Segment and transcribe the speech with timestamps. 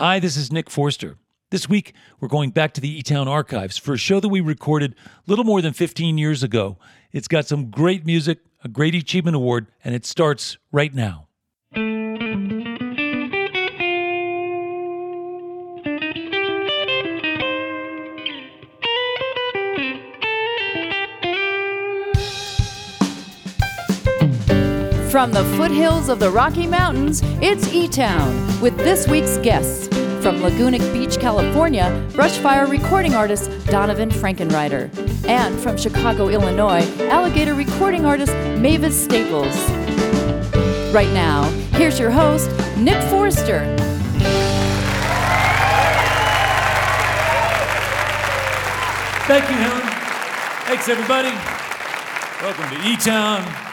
[0.00, 1.18] Hi, this is Nick Forster.
[1.50, 4.40] This week, we're going back to the E Town archives for a show that we
[4.40, 4.94] recorded
[5.26, 6.78] little more than 15 years ago.
[7.12, 11.28] It's got some great music, a great achievement award, and it starts right now.
[25.10, 29.88] From the foothills of the Rocky Mountains, it's E Town with this week's guests.
[30.22, 34.88] From Laguna Beach, California, Brushfire recording artist Donovan Frankenreiter.
[35.26, 39.56] And from Chicago, Illinois, alligator recording artist Mavis Staples.
[40.94, 41.42] Right now,
[41.72, 43.64] here's your host, Nick Forster.
[49.26, 49.82] Thank you, Helen.
[50.68, 51.32] Thanks, everybody.
[52.40, 53.69] Welcome to E Town.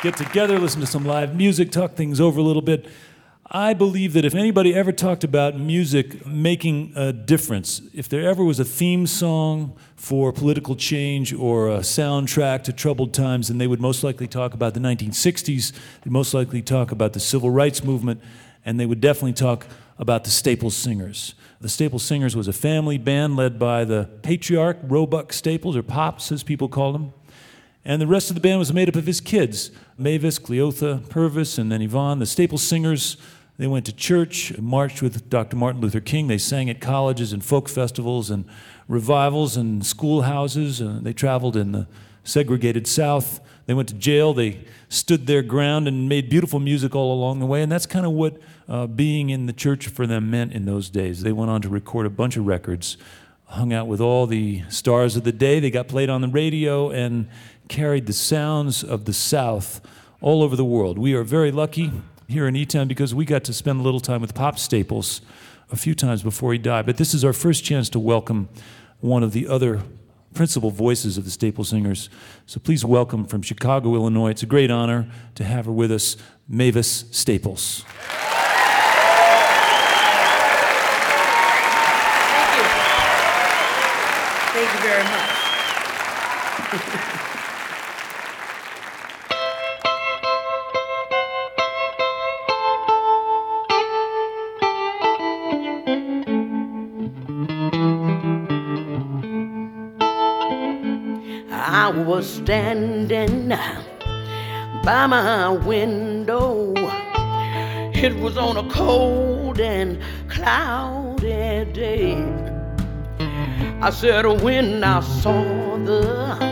[0.00, 2.86] Get together, listen to some live music, talk things over a little bit.
[3.50, 8.44] I believe that if anybody ever talked about music making a difference, if there ever
[8.44, 13.66] was a theme song for political change or a soundtrack to troubled times, then they
[13.66, 17.82] would most likely talk about the 1960s, they'd most likely talk about the civil rights
[17.82, 18.20] movement,
[18.64, 19.66] and they would definitely talk
[19.98, 21.34] about the Staples Singers.
[21.60, 26.30] The Staples Singers was a family band led by the patriarch, Roebuck Staples, or Pops,
[26.30, 27.12] as people called him.
[27.88, 31.56] And the rest of the band was made up of his kids Mavis, Cleotha, Purvis,
[31.56, 32.18] and then Yvonne.
[32.18, 33.16] The staple Singers,
[33.56, 35.56] they went to church, marched with Dr.
[35.56, 36.26] Martin Luther King.
[36.26, 38.44] They sang at colleges and folk festivals and
[38.88, 40.82] revivals and schoolhouses.
[40.82, 41.88] And they traveled in the
[42.24, 43.40] segregated South.
[43.64, 44.34] They went to jail.
[44.34, 47.62] They stood their ground and made beautiful music all along the way.
[47.62, 48.36] And that's kind of what
[48.68, 51.22] uh, being in the church for them meant in those days.
[51.22, 52.98] They went on to record a bunch of records,
[53.48, 55.58] hung out with all the stars of the day.
[55.58, 57.28] They got played on the radio and
[57.68, 59.80] carried the sounds of the South
[60.20, 60.98] all over the world.
[60.98, 61.90] We are very lucky
[62.28, 65.22] here in E-Town because we got to spend a little time with Pop Staples
[65.70, 66.84] a few times before he died.
[66.84, 68.50] But this is our first chance to welcome
[69.00, 69.80] one of the other
[70.34, 72.10] principal voices of the Staple Singers.
[72.44, 74.30] So please welcome from Chicago, Illinois.
[74.30, 77.84] It's a great honor to have her with us, Mavis Staples.
[84.58, 85.38] Thank you very much.
[86.70, 86.74] I
[102.06, 103.48] was standing
[104.84, 106.74] by my window.
[107.94, 112.22] It was on a cold and cloudy day.
[113.80, 116.47] I said, when I saw the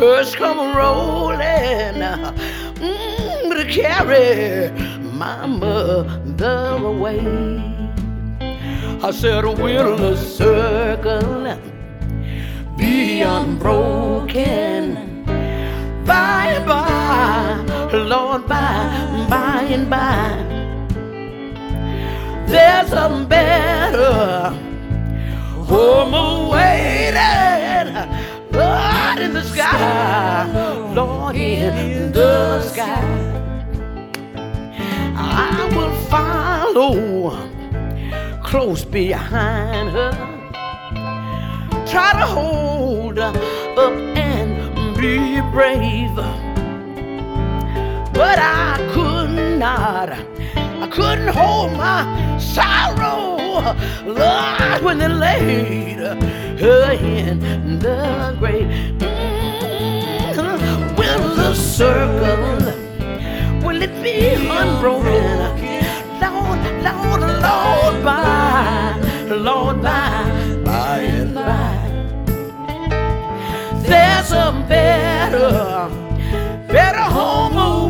[0.00, 2.00] hearse come rolling
[2.80, 4.70] mm, to carry
[5.12, 7.20] my mother away.
[9.02, 11.54] I said, will the circle
[12.78, 14.94] be unbroken
[16.06, 17.58] by and by,
[17.92, 20.30] Lord, by, by and by.
[22.46, 24.56] There's a better
[25.70, 27.94] home awaiting,
[29.20, 30.46] In the sky,
[30.94, 33.04] Lord, in the sky.
[35.16, 37.48] I will follow
[38.42, 40.30] close behind her
[41.90, 43.36] try to hold up
[44.16, 46.14] and be brave.
[48.14, 53.36] But I could not, I couldn't hold my sorrow,
[54.06, 58.99] Lord, when they laid her in the grave.
[61.50, 62.62] The circle,
[63.66, 65.58] will it be unbroken?
[66.20, 68.96] Lord, Lord, Lord, by,
[69.28, 71.90] Lord, by, by and by
[73.82, 75.90] there's a better,
[76.68, 77.89] better home awaiting.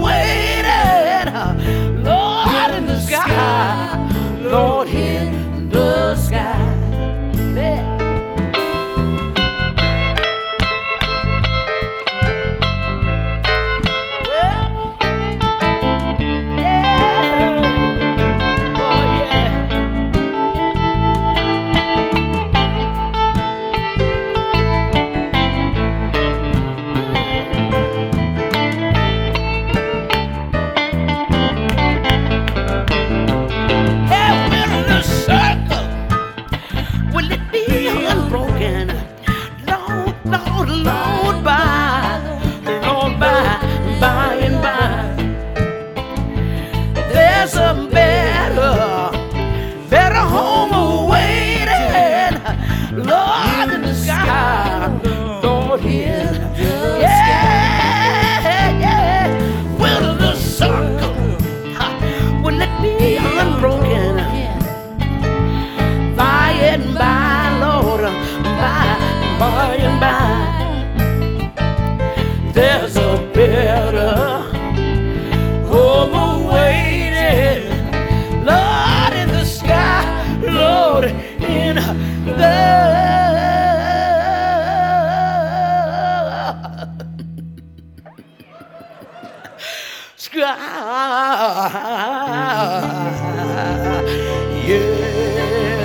[94.67, 94.77] Yeah,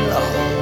[0.10, 0.56] Lord.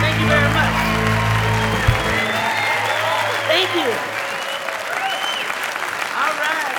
[0.00, 0.74] Thank you very much.
[3.48, 3.90] Thank you.
[6.16, 6.74] All right.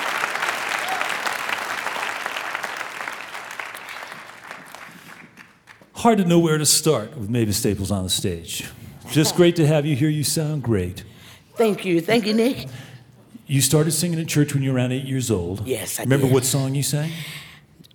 [5.94, 8.66] Hard to know where to start with Mavis Staples on the stage.
[9.10, 10.08] Just great to have you here.
[10.10, 11.04] You sound great.
[11.58, 12.00] Thank you.
[12.00, 12.68] Thank you, Nick.
[13.48, 15.66] You started singing at church when you were around eight years old.
[15.66, 16.34] Yes, I Remember did.
[16.34, 17.10] what song you sang?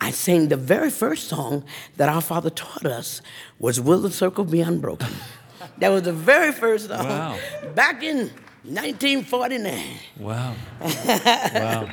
[0.02, 1.64] I sang the very first song
[1.96, 3.22] that our father taught us
[3.60, 5.14] was Will the Circle Be Unbroken?
[5.78, 7.08] that was the very first song.
[7.08, 7.40] Wow.
[7.74, 8.32] Back in
[8.64, 9.98] 1949.
[10.20, 10.56] Wow.
[10.82, 11.90] wow.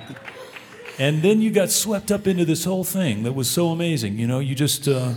[0.99, 4.19] And then you got swept up into this whole thing that was so amazing.
[4.19, 5.15] You know, you just, uh,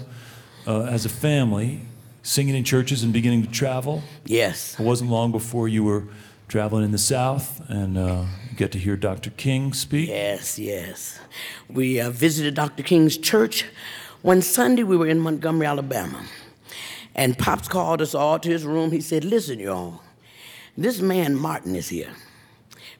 [0.68, 1.82] uh, as a family,
[2.22, 4.04] singing in churches and beginning to travel.
[4.26, 4.80] Yes.
[4.80, 6.04] It wasn't long before you were
[6.48, 8.26] traveling in the South and uh,
[8.56, 9.30] get to hear Dr.
[9.32, 10.10] King speak.
[10.10, 11.20] Yes, yes.
[11.70, 12.84] We uh, visited Dr.
[12.84, 13.66] King's church.
[14.22, 16.24] One Sunday, we were in Montgomery, Alabama.
[17.16, 18.92] And Pops called us all to his room.
[18.92, 20.02] He said, Listen, y'all,
[20.78, 22.14] this man Martin is here.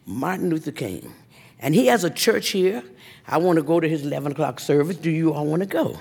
[0.06, 1.14] Martin Luther King.
[1.60, 2.84] And he has a church here.
[3.28, 4.98] I want to go to his 11 o'clock service.
[4.98, 5.98] Do you all want to go?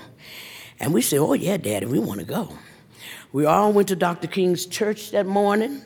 [0.79, 2.57] And we said, Oh, yeah, Daddy, we want to go.
[3.31, 4.27] We all went to Dr.
[4.27, 5.81] King's church that morning.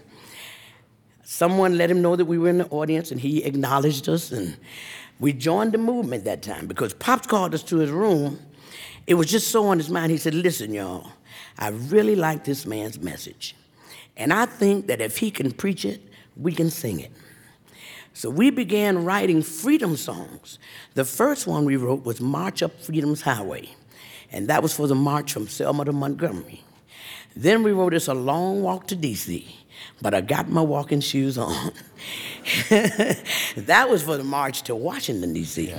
[1.29, 4.31] Someone let him know that we were in the audience, and he acknowledged us.
[4.31, 4.55] And
[5.19, 8.39] we joined the movement that time because Pops called us to his room.
[9.07, 10.09] It was just so on his mind.
[10.09, 11.11] He said, Listen, y'all,
[11.59, 13.57] I really like this man's message.
[14.15, 16.01] And I think that if he can preach it,
[16.37, 17.11] we can sing it.
[18.13, 20.59] So we began writing freedom songs.
[20.93, 23.67] The first one we wrote was March Up Freedom's Highway,
[24.31, 26.63] and that was for the march from Selma to Montgomery.
[27.35, 29.45] Then we wrote us a long walk to DC,
[30.01, 31.71] but I got my walking shoes on.
[32.69, 35.73] that was for the march to Washington, D.C.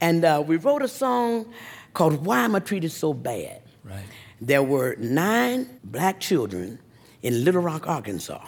[0.00, 1.52] And uh, we wrote a song
[1.94, 3.62] called Why Am I Treated So Bad?
[3.84, 4.04] Right.
[4.40, 6.78] There were nine black children
[7.22, 8.42] in Little Rock, Arkansas,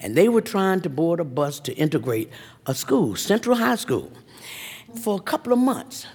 [0.00, 2.30] and they were trying to board a bus to integrate
[2.66, 4.10] a school, Central High School.
[5.02, 6.06] For a couple of months,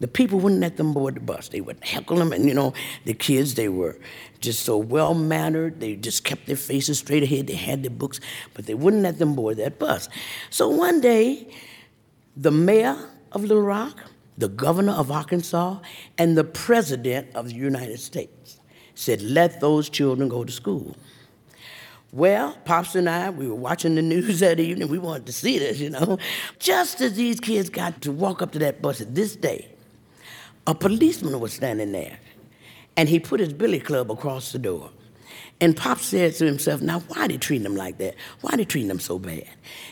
[0.00, 1.48] the people wouldn't let them board the bus.
[1.48, 2.72] They would heckle them, and you know,
[3.04, 3.98] the kids, they were
[4.40, 5.80] just so well mannered.
[5.80, 7.46] They just kept their faces straight ahead.
[7.46, 8.20] They had their books,
[8.54, 10.08] but they wouldn't let them board that bus.
[10.48, 11.46] So one day,
[12.36, 12.96] the mayor
[13.32, 14.04] of Little Rock,
[14.38, 15.78] the governor of Arkansas,
[16.16, 18.58] and the president of the United States
[18.94, 20.96] said, let those children go to school.
[22.12, 24.88] Well, Pops and I, we were watching the news that evening.
[24.88, 26.18] We wanted to see this, you know.
[26.58, 29.68] Just as these kids got to walk up to that bus at this day,
[30.66, 32.18] a policeman was standing there,
[32.96, 34.90] and he put his billy club across the door.
[35.62, 38.14] And Pop said to himself, Now, why they treating them like that?
[38.40, 39.44] Why they treating them so bad?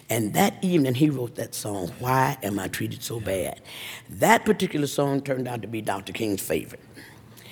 [0.08, 3.60] And that evening, he wrote that song, Why Am I Treated So Bad?
[4.08, 6.14] That particular song turned out to be Dr.
[6.14, 6.80] King's favorite.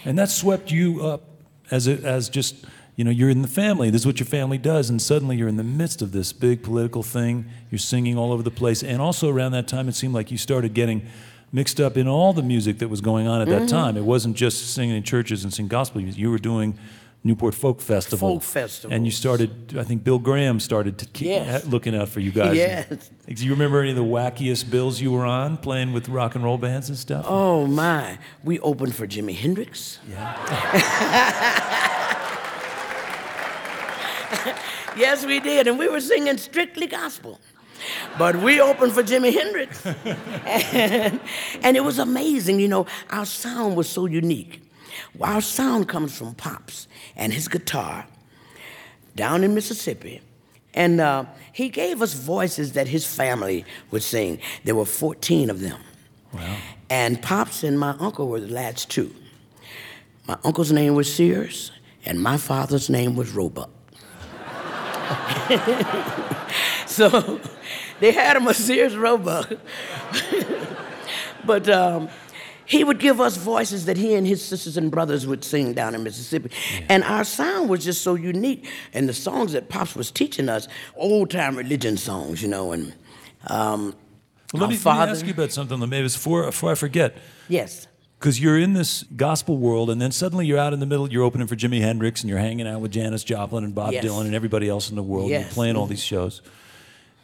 [0.06, 1.24] And that swept you up
[1.70, 3.90] as, a, as just, you know, you're in the family.
[3.90, 4.88] This is what your family does.
[4.88, 7.44] And suddenly you're in the midst of this big political thing.
[7.70, 8.82] You're singing all over the place.
[8.82, 11.06] And also around that time, it seemed like you started getting
[11.56, 13.68] mixed up in all the music that was going on at that mm-hmm.
[13.68, 13.96] time.
[13.96, 16.20] It wasn't just singing in churches and singing gospel music.
[16.20, 16.78] You were doing
[17.24, 18.34] Newport Folk Festival.
[18.34, 18.94] Folk festivals.
[18.94, 21.64] And you started, I think Bill Graham started to keep Yes.
[21.64, 22.54] looking out for you guys.
[22.56, 23.10] Yes.
[23.26, 26.44] Do you remember any of the wackiest bills you were on, playing with rock and
[26.44, 27.24] roll bands and stuff?
[27.26, 29.98] Oh my, we opened for Jimi Hendrix.
[30.10, 30.36] Yeah.
[34.98, 37.40] yes, we did, and we were singing strictly gospel.
[38.18, 39.84] But we opened for Jimi Hendrix.
[40.46, 41.20] and,
[41.62, 44.62] and it was amazing, you know, our sound was so unique.
[45.20, 48.06] Our sound comes from Pops and his guitar
[49.14, 50.20] down in Mississippi.
[50.74, 54.38] And uh, he gave us voices that his family would sing.
[54.64, 55.80] There were 14 of them.
[56.32, 56.56] Wow.
[56.90, 59.14] And Pops and my uncle were the last two.
[60.28, 61.72] My uncle's name was Sears,
[62.04, 63.70] and my father's name was Roebuck.
[66.86, 67.40] so
[68.00, 69.52] they had him a Sears Roebuck.
[71.44, 72.08] but um,
[72.64, 75.94] he would give us voices that he and his sisters and brothers would sing down
[75.94, 76.50] in Mississippi.
[76.88, 78.68] And our sound was just so unique.
[78.92, 82.92] And the songs that Pops was teaching us, old time religion songs, you know, and
[83.46, 83.94] um,
[84.52, 87.16] Well, let, me, let me ask you about something, Mavis, before, before I forget.
[87.48, 87.86] Yes.
[88.18, 91.22] Because you're in this gospel world, and then suddenly you're out in the middle, you're
[91.22, 94.04] opening for Jimi Hendrix, and you're hanging out with Janis Joplin and Bob Yes.
[94.04, 96.40] Dylan and everybody else in the world, and you're playing all these shows.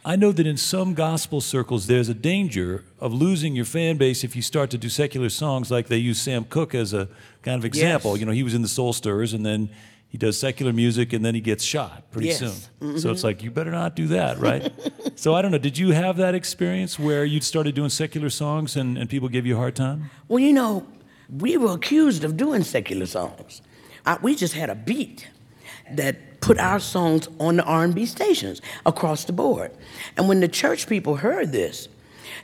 [0.05, 4.25] I know that in some gospel circles, there's a danger of losing your fan base
[4.25, 7.09] if you start to do secular songs like they use Sam Cooke as a
[7.43, 8.13] kind of example.
[8.13, 8.21] Yes.
[8.21, 9.71] You know, he was in the Soul Stirrers, and then
[10.09, 12.39] he does secular music and then he gets shot pretty Yes.
[12.41, 12.51] soon.
[12.51, 12.99] Mm-hmm.
[12.99, 14.71] So it's like you better not do that, right?
[15.15, 15.59] so I don't know.
[15.59, 19.47] Did you have that experience where you started doing secular songs and, and people gave
[19.47, 20.11] you a hard time?
[20.29, 20.87] Well, you know,
[21.31, 23.63] we were accused of doing secular songs.
[24.05, 25.29] I, we just had a beat
[25.93, 29.71] that put our songs on the R&B stations across the board.
[30.17, 31.89] And when the church people heard this,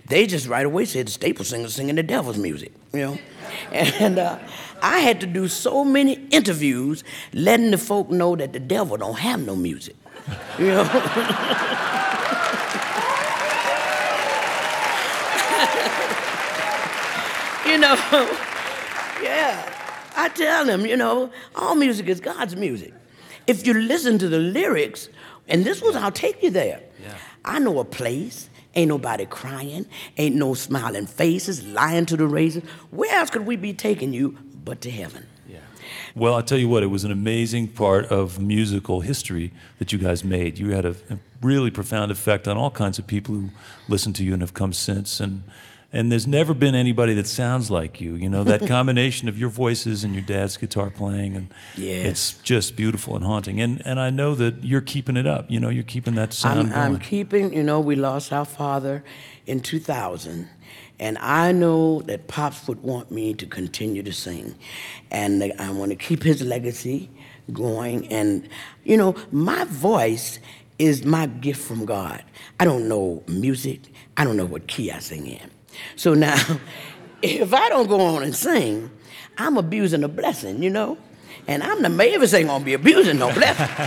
[0.07, 3.19] they just right away said the staple singers singing the devil's music, you know.
[3.73, 4.39] And uh,
[4.83, 7.03] I had to do so many interviews
[7.33, 9.97] letting the folk know that the devil don't have no music,
[10.59, 10.83] you know.
[17.67, 17.95] you know,
[19.23, 19.75] yeah.
[20.17, 22.93] I tell them, you know, all music is God's music.
[23.49, 25.09] If you listen to the lyrics,
[25.49, 26.81] and this was, I'll take you there.
[27.45, 29.87] I know a place, ain't nobody crying,
[30.19, 32.63] ain't no smiling faces, lying to the razor.
[32.91, 35.27] Where else could we be taking you but to heaven?
[36.15, 39.99] Well, I'll tell you what, it was an amazing part of musical history that you
[39.99, 40.59] guys made.
[40.59, 43.51] You had a, a really profound effect on all kinds of people who
[43.89, 45.21] listened to you and have come since.
[45.21, 45.45] And,
[45.91, 48.15] and there's never been anybody that sounds like you.
[48.15, 51.35] You know, that combination of your voices and your dad's guitar playing.
[51.35, 51.49] And
[52.03, 53.61] it's just beautiful and haunting.
[53.61, 55.51] And, and I know that you're keeping it up.
[55.51, 59.03] You know, you're keeping that sound I'm, I'm keeping, you know, we lost our father
[59.47, 60.49] in 2000.
[61.01, 64.57] And I know that Pops would want me to continue to sing.
[65.11, 67.09] And I want to keep his legacy
[67.51, 68.07] going.
[68.09, 68.47] And,
[68.85, 70.39] you know, my voice
[70.79, 72.23] is my gift from God.
[72.61, 73.81] I don't know music,
[74.19, 75.51] I don't know what key I sing in.
[75.97, 76.37] So now,
[77.23, 78.91] if I don't go on and sing,
[79.37, 80.99] I'm abusing a blessing, you know?
[81.47, 83.69] And I'm the Mavis ain't gonna be abusing no blessing.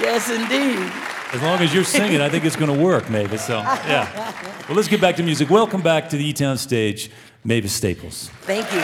[0.00, 0.92] yes, indeed.
[1.32, 3.44] As long as you're singing, I think it's going to work, Mavis.
[3.44, 4.32] So, yeah.
[4.68, 5.50] Well, let's get back to music.
[5.50, 7.10] Welcome back to the E Town stage,
[7.42, 8.28] Mavis Staples.
[8.42, 8.80] Thank you.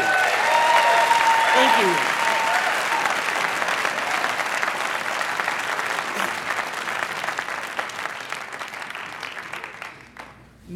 [1.55, 2.20] Thank you.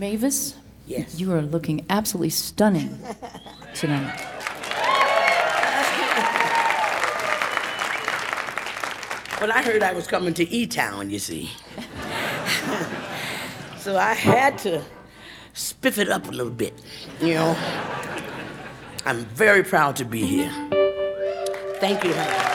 [0.04, 0.54] Mavis,
[0.86, 1.18] Yes.
[1.18, 2.98] you are looking absolutely stunning
[3.72, 4.14] tonight.
[9.40, 11.50] Well, I heard I was coming to E Town, you see.
[13.78, 14.82] so I had to
[15.54, 16.78] spiff it up a little bit,
[17.22, 17.56] you know.
[19.06, 20.50] I'm very proud to be here.
[21.80, 22.53] Thank you, honey.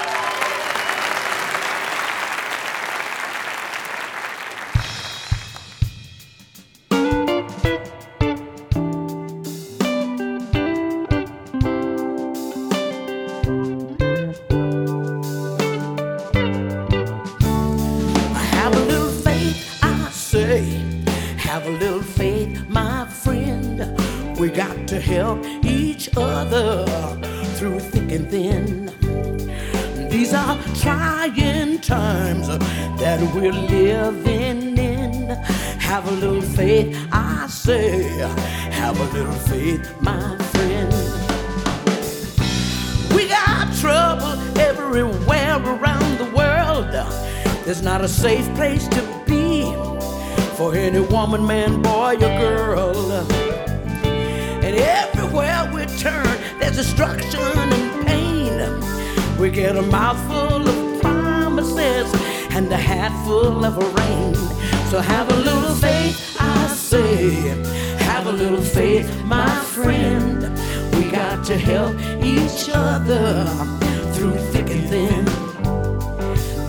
[38.72, 40.92] Have a little faith, my friend.
[43.16, 46.92] We got trouble everywhere around the world.
[47.66, 49.74] There's not a safe place to be
[50.56, 53.12] for any woman, man, boy, or girl.
[54.66, 59.38] And everywhere we turn, there's destruction and pain.
[59.40, 62.14] We get a mouthful of promises
[62.52, 64.36] and a hatful of rain.
[64.90, 67.89] So have a little faith, I say.
[68.40, 70.42] Little faith, my friend.
[70.96, 71.94] We got to help
[72.24, 73.44] each other
[74.14, 75.26] through thick and thin.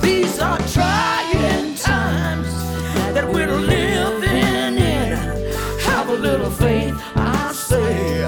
[0.01, 2.53] These are trying times
[3.15, 5.13] that we're living in.
[5.83, 8.19] Have a little faith, I say.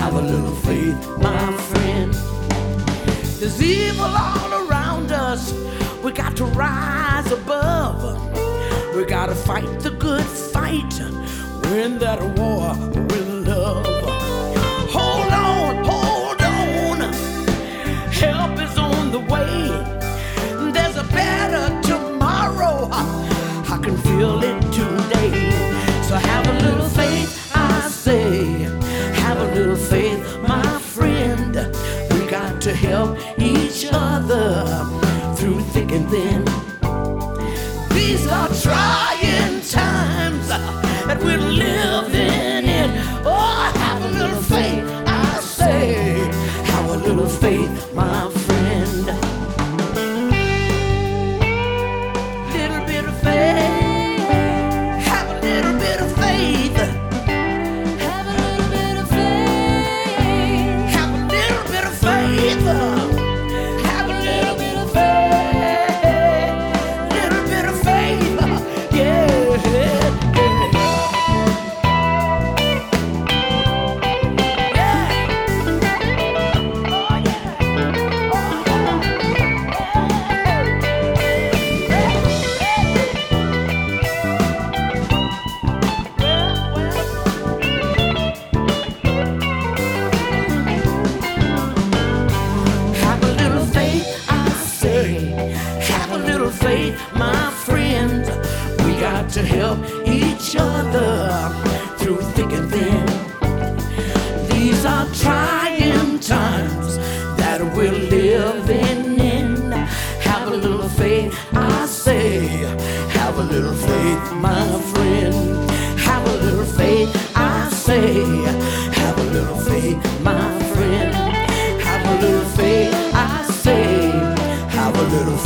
[0.00, 2.12] Have a little faith, my friend.
[3.38, 5.54] There's evil all around us.
[6.02, 8.02] We got to rise above.
[8.96, 11.00] We gotta fight the good fight.
[11.72, 12.76] Win that war
[13.08, 13.31] with
[41.22, 41.71] trying times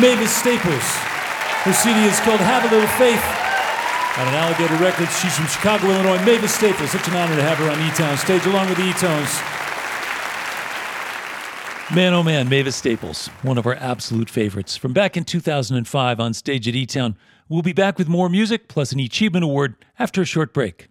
[0.00, 0.96] Mavis Staples.
[1.62, 3.22] Her CD is called Have a Little Faith.
[4.18, 6.24] On an Alligator Records, she's from Chicago, Illinois.
[6.24, 9.40] Mavis Staples, such an honor to have her on E-Town stage along with the E-Tones.
[11.94, 14.74] Man, oh man, Mavis Staples, one of our absolute favorites.
[14.74, 17.16] From back in 2005 on stage at E-Town.
[17.50, 20.88] We'll be back with more music plus an Achievement Award after a short break.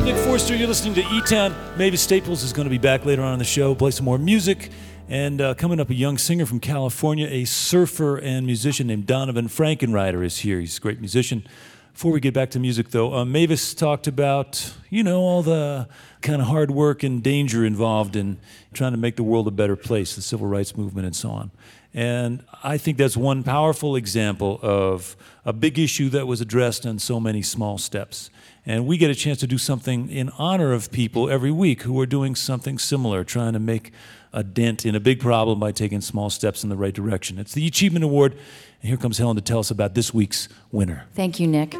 [0.00, 0.56] I'm Nick Forster.
[0.56, 1.54] You're listening to E Town.
[1.76, 4.16] Mavis Staples is going to be back later on in the show, play some more
[4.16, 4.70] music.
[5.10, 9.48] And uh, coming up, a young singer from California, a surfer and musician named Donovan
[9.48, 10.58] Frankenreiter is here.
[10.58, 11.46] He's a great musician.
[11.92, 15.86] Before we get back to music, though, uh, Mavis talked about, you know, all the
[16.22, 18.38] kind of hard work and danger involved in
[18.72, 21.50] trying to make the world a better place, the civil rights movement and so on.
[21.92, 26.98] And I think that's one powerful example of a big issue that was addressed in
[27.00, 28.30] so many small steps.
[28.66, 31.98] And we get a chance to do something in honor of people every week who
[32.00, 33.92] are doing something similar, trying to make
[34.32, 37.38] a dent in a big problem by taking small steps in the right direction.
[37.38, 38.32] It's the Achievement Award.
[38.32, 41.06] And here comes Helen to tell us about this week's winner.
[41.14, 41.74] Thank you, Nick.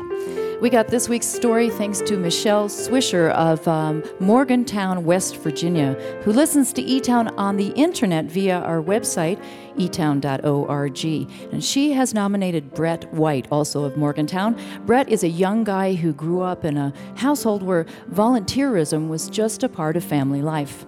[0.61, 6.33] We got this week's story thanks to Michelle Swisher of um, Morgantown, West Virginia, who
[6.33, 9.43] listens to eTown on the internet via our website,
[9.81, 11.05] etown.org.
[11.53, 14.61] And she has nominated Brett White, also of Morgantown.
[14.85, 19.63] Brett is a young guy who grew up in a household where volunteerism was just
[19.63, 20.85] a part of family life.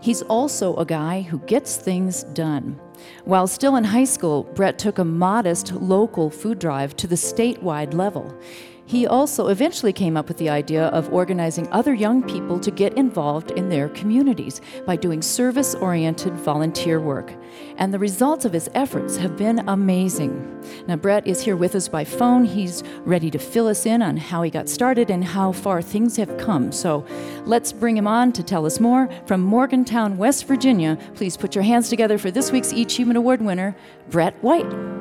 [0.00, 2.78] He's also a guy who gets things done.
[3.24, 7.92] While still in high school, Brett took a modest local food drive to the statewide
[7.92, 8.38] level.
[8.88, 12.94] He also eventually came up with the idea of organizing other young people to get
[12.94, 17.34] involved in their communities by doing service oriented volunteer work.
[17.78, 20.62] And the results of his efforts have been amazing.
[20.86, 22.44] Now, Brett is here with us by phone.
[22.44, 26.16] He's ready to fill us in on how he got started and how far things
[26.16, 26.70] have come.
[26.70, 27.04] So
[27.44, 29.08] let's bring him on to tell us more.
[29.26, 33.42] From Morgantown, West Virginia, please put your hands together for this week's E Achievement Award
[33.42, 33.74] winner,
[34.10, 34.95] Brett White.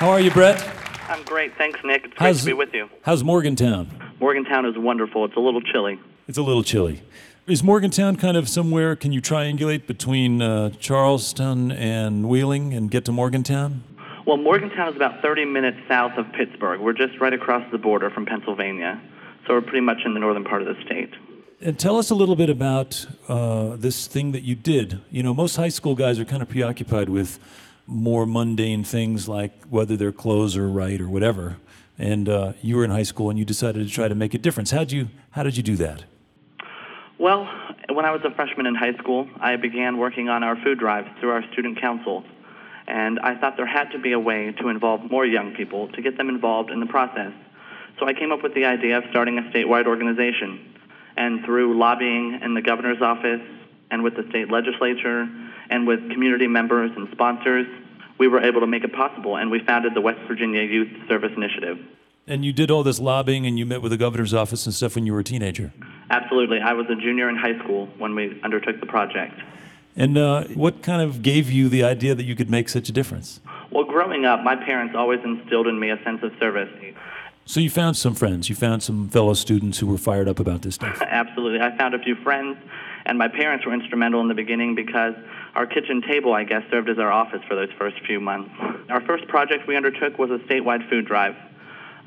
[0.00, 0.66] How are you, Brett?
[1.10, 1.54] I'm great.
[1.58, 2.06] Thanks, Nick.
[2.06, 2.88] It's great How's, to be with you.
[3.02, 4.14] How's Morgantown?
[4.18, 5.26] Morgantown is wonderful.
[5.26, 6.00] It's a little chilly.
[6.26, 7.02] It's a little chilly.
[7.46, 8.96] Is Morgantown kind of somewhere?
[8.96, 13.84] Can you triangulate between uh, Charleston and Wheeling and get to Morgantown?
[14.26, 16.80] Well, Morgantown is about 30 minutes south of Pittsburgh.
[16.80, 18.98] We're just right across the border from Pennsylvania.
[19.46, 21.10] So we're pretty much in the northern part of the state.
[21.60, 25.02] And tell us a little bit about uh, this thing that you did.
[25.10, 27.38] You know, most high school guys are kind of preoccupied with
[27.90, 31.56] more mundane things like whether their clothes are right or whatever.
[31.98, 34.38] And uh, you were in high school and you decided to try to make a
[34.38, 34.70] difference.
[34.70, 36.04] How'd you, how did you do that?
[37.18, 37.46] Well,
[37.90, 41.08] when I was a freshman in high school, I began working on our food drives
[41.20, 42.24] through our student council.
[42.86, 46.00] And I thought there had to be a way to involve more young people, to
[46.00, 47.32] get them involved in the process.
[47.98, 50.74] So I came up with the idea of starting a statewide organization.
[51.16, 53.42] And through lobbying in the governor's office
[53.90, 55.28] and with the state legislature
[55.70, 57.66] and with community members and sponsors,
[58.18, 59.36] we were able to make it possible.
[59.36, 61.78] And we founded the West Virginia Youth Service Initiative.
[62.26, 64.94] And you did all this lobbying and you met with the governor's office and stuff
[64.94, 65.72] when you were a teenager.
[66.10, 66.60] Absolutely.
[66.60, 69.40] I was a junior in high school when we undertook the project.
[69.96, 72.92] And uh, what kind of gave you the idea that you could make such a
[72.92, 73.40] difference?
[73.70, 76.68] Well, growing up, my parents always instilled in me a sense of service.
[77.46, 80.62] So you found some friends, you found some fellow students who were fired up about
[80.62, 81.00] this stuff.
[81.02, 81.60] Absolutely.
[81.60, 82.58] I found a few friends,
[83.06, 85.14] and my parents were instrumental in the beginning because
[85.54, 88.50] our kitchen table, I guess, served as our office for those first few months.
[88.88, 91.36] Our first project we undertook was a statewide food drive.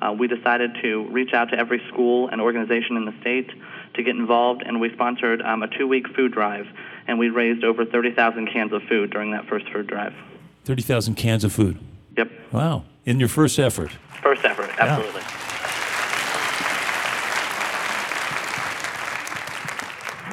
[0.01, 3.49] Uh, we decided to reach out to every school and organization in the state
[3.93, 6.65] to get involved, and we sponsored um, a two week food drive,
[7.07, 10.13] and we raised over 30,000 cans of food during that first food drive.
[10.65, 11.77] 30,000 cans of food.
[12.17, 12.31] Yep.
[12.51, 12.83] Wow.
[13.05, 13.91] In your first effort.
[14.21, 15.21] First effort, absolutely.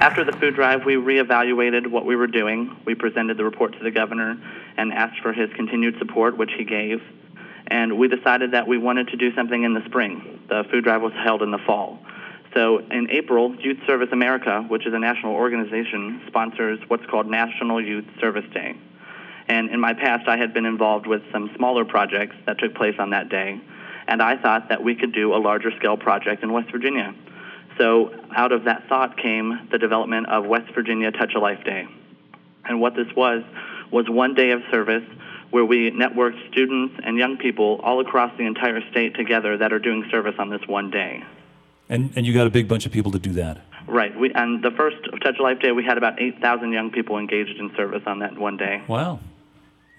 [0.00, 2.74] After the food drive, we reevaluated what we were doing.
[2.86, 4.34] We presented the report to the governor
[4.78, 7.02] and asked for his continued support, which he gave.
[7.66, 10.40] And we decided that we wanted to do something in the spring.
[10.48, 11.98] The food drive was held in the fall.
[12.54, 17.78] So in April, Youth Service America, which is a national organization, sponsors what's called National
[17.78, 18.74] Youth Service Day.
[19.48, 22.94] And in my past, I had been involved with some smaller projects that took place
[22.98, 23.60] on that day.
[24.08, 27.14] And I thought that we could do a larger scale project in West Virginia.
[27.80, 31.88] So out of that thought came the development of West Virginia Touch a Life Day.
[32.66, 33.42] And what this was,
[33.90, 35.02] was one day of service
[35.48, 39.78] where we networked students and young people all across the entire state together that are
[39.78, 41.24] doing service on this one day.
[41.88, 43.62] And, and you got a big bunch of people to do that.
[43.88, 44.16] Right.
[44.16, 47.58] We, and the first Touch a Life Day, we had about 8,000 young people engaged
[47.58, 48.82] in service on that one day.
[48.88, 49.20] Wow.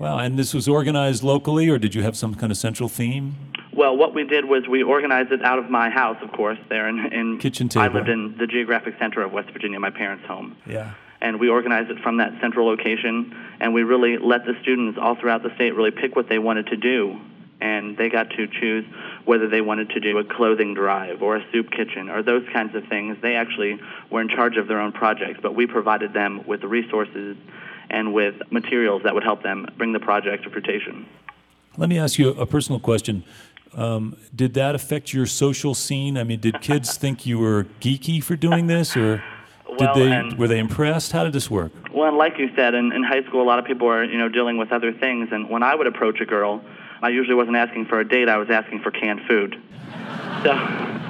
[0.01, 0.17] Wow.
[0.17, 3.35] And this was organized locally, or did you have some kind of central theme?
[3.71, 6.89] Well, what we did was we organized it out of my house, of course, there
[6.89, 7.99] in, in Kitchen I table.
[7.99, 10.57] lived in the geographic center of West Virginia, my parents' home.
[10.65, 10.95] Yeah.
[11.21, 15.15] And we organized it from that central location, and we really let the students all
[15.15, 17.19] throughout the state really pick what they wanted to do.
[17.61, 18.83] And they got to choose
[19.25, 22.73] whether they wanted to do a clothing drive or a soup kitchen or those kinds
[22.73, 23.17] of things.
[23.21, 26.67] They actually were in charge of their own projects, but we provided them with the
[26.67, 27.37] resources
[27.91, 31.05] and with materials that would help them bring the project to fruition.
[31.77, 33.23] Let me ask you a personal question.
[33.73, 36.17] Um, did that affect your social scene?
[36.17, 39.17] I mean, did kids think you were geeky for doing this, or
[39.77, 41.11] did Well, they and- were they impressed?
[41.11, 41.71] How did this work?
[41.93, 44.27] Well, like you said, in, in high school, a lot of people are, you know,
[44.29, 45.29] dealing with other things.
[45.31, 46.61] And when I would approach a girl,
[47.01, 48.27] I usually wasn't asking for a date.
[48.29, 49.61] I was asking for canned food.
[50.43, 50.53] So,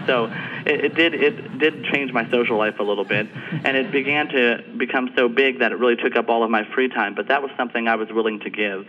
[0.07, 0.33] so
[0.65, 3.27] it, it did it did change my social life a little bit,
[3.63, 6.63] and it began to become so big that it really took up all of my
[6.73, 7.15] free time.
[7.15, 8.85] But that was something I was willing to give.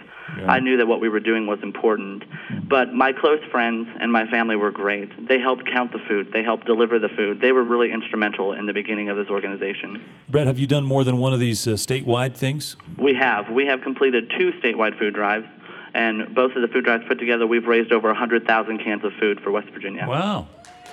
[0.47, 2.25] I knew that what we were doing was important.
[2.69, 5.29] But my close friends and my family were great.
[5.29, 6.31] They helped count the food.
[6.33, 7.41] They helped deliver the food.
[7.41, 10.03] They were really instrumental in the beginning of this organization.
[10.29, 12.77] Brett, have you done more than one of these uh, statewide things?
[12.99, 13.51] We have.
[13.51, 15.47] We have completed two statewide food drives,
[15.95, 19.41] and both of the food drives put together, we've raised over 100,000 cans of food
[19.41, 20.07] for West Virginia.
[20.09, 20.47] Wow,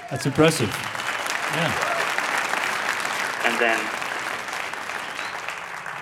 [0.10, 0.70] that's impressive.
[0.70, 1.96] Yeah.
[3.46, 3.80] And then,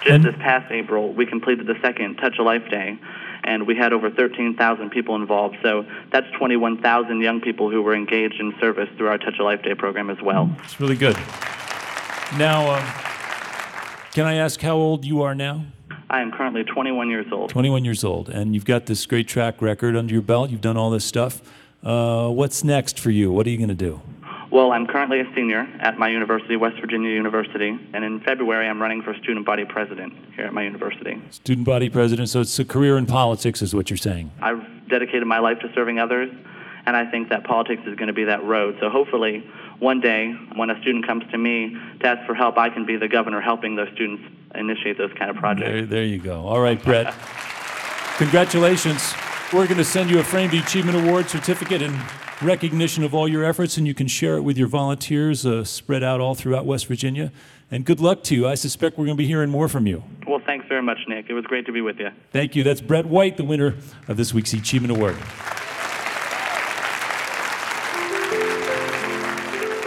[0.03, 2.97] just And- this past April, we completed the second Touch a Life Day,
[3.43, 5.57] and we had over 13,000 people involved.
[5.61, 9.61] So that's 21,000 young people who were engaged in service through our Touch a Life
[9.63, 10.49] Day program as well.
[10.63, 11.15] It's really good.
[12.37, 12.83] Now, um,
[14.13, 15.63] can I ask how old you are now?
[16.09, 17.49] I am currently 21 years old.
[17.49, 20.49] 21 years old, and you've got this great track record under your belt.
[20.49, 21.41] You've done all this stuff.
[21.83, 23.31] Uh, what's next for you?
[23.31, 24.01] What are you going to do?
[24.49, 28.81] Well, I'm currently a senior at my university, West Virginia University, and in February I'm
[28.81, 31.21] running for student body president here at my university.
[31.31, 34.31] Student body president, so it's a career in politics, is what you're saying.
[34.41, 36.31] I've dedicated my life to serving others,
[36.85, 38.77] and I think that politics is going to be that road.
[38.79, 39.45] So hopefully,
[39.79, 42.95] one day, when a student comes to me to ask for help, I can be
[42.95, 44.23] the governor helping those students
[44.55, 45.69] initiate those kind of projects.
[45.69, 46.47] There, there you go.
[46.47, 47.13] All right, Brett.
[48.17, 49.13] Congratulations.
[49.53, 51.97] We're going to send you a Framed Achievement Award certificate in
[52.41, 56.03] recognition of all your efforts, and you can share it with your volunteers uh, spread
[56.03, 57.31] out all throughout West Virginia.
[57.69, 58.47] And good luck to you.
[58.47, 60.03] I suspect we're going to be hearing more from you.
[60.27, 61.25] Well, thanks very much, Nick.
[61.29, 62.09] It was great to be with you.
[62.31, 62.63] Thank you.
[62.63, 63.75] That's Brett White, the winner
[64.07, 65.17] of this week's Achievement Award.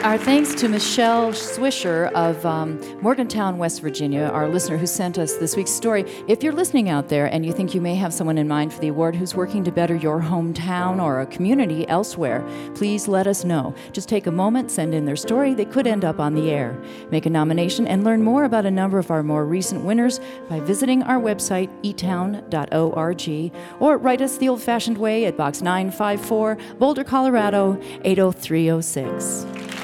[0.03, 5.37] Our thanks to Michelle Swisher of um, Morgantown, West Virginia, our listener who sent us
[5.37, 6.07] this week's story.
[6.27, 8.81] If you're listening out there and you think you may have someone in mind for
[8.81, 12.43] the award who's working to better your hometown or a community elsewhere,
[12.75, 13.75] please let us know.
[13.93, 15.53] Just take a moment, send in their story.
[15.53, 16.81] They could end up on the air.
[17.11, 20.61] Make a nomination and learn more about a number of our more recent winners by
[20.61, 27.05] visiting our website, etown.org, or write us the old fashioned way at Box 954, Boulder,
[27.05, 29.80] Colorado 80306.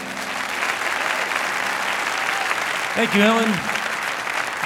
[2.96, 3.44] Thank you, Helen.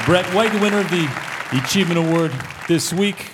[0.06, 1.10] Brett White, the winner of the
[1.50, 2.30] Achievement Award
[2.68, 3.32] this week.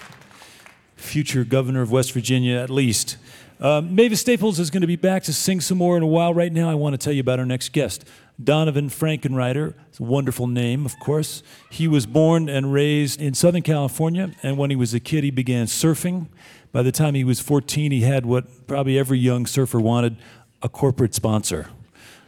[0.96, 3.18] Future governor of West Virginia, at least.
[3.60, 6.32] Uh, Mavis Staples is going to be back to sing some more in a while.
[6.32, 8.06] Right now, I want to tell you about our next guest,
[8.42, 9.74] Donovan Frankenreiter.
[9.90, 11.42] It's a wonderful name, of course.
[11.70, 15.30] He was born and raised in Southern California, and when he was a kid, he
[15.30, 16.28] began surfing.
[16.72, 20.16] By the time he was 14, he had what probably every young surfer wanted
[20.62, 21.68] a corporate sponsor.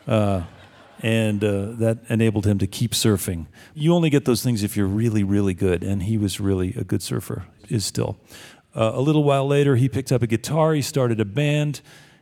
[0.07, 0.43] Uh,
[1.03, 3.47] and uh, that enabled him to keep surfing.
[3.75, 6.85] You only get those things if you're really, really good, and he was really a
[6.85, 8.19] good surfer, is still.
[8.75, 11.81] Uh, a little while later, he picked up a guitar, he started a band,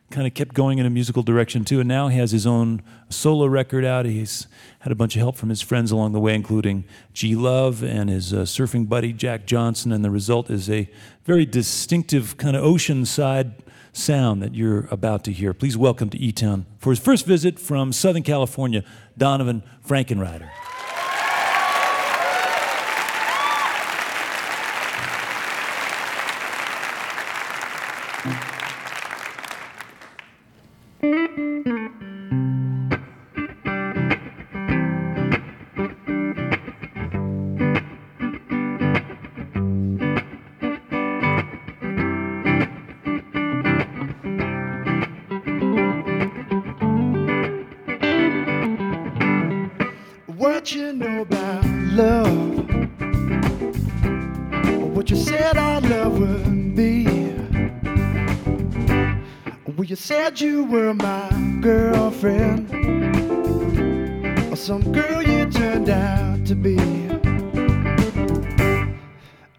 [0.09, 2.81] kind of kept going in a musical direction too, and now he has his own
[3.09, 4.05] solo record out.
[4.05, 4.47] He's
[4.79, 8.09] had a bunch of help from his friends along the way, including G Love and
[8.09, 10.89] his uh, surfing buddy Jack Johnson, and the result is a
[11.25, 13.51] very distinctive kind of oceanside
[13.97, 15.53] sound that you're about to hear.
[15.53, 18.83] Please welcome to E Town for his first visit from Southern California,
[19.17, 20.49] Donovan Frankenreiter.
[55.07, 57.05] What you said our love would be?
[59.65, 61.29] Well, you said you were my
[61.61, 62.69] girlfriend,
[64.51, 66.77] or some girl you turned out to be.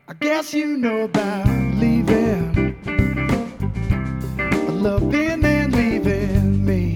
[0.07, 2.77] I guess you know about leaving,
[4.69, 6.95] loving and leaving me.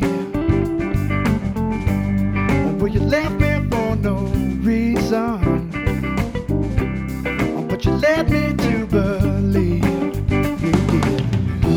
[2.77, 3.41] Well, you left
[7.85, 9.85] you led me to believe.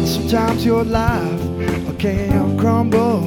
[0.08, 1.42] Sometimes your life
[1.98, 3.22] can crumble.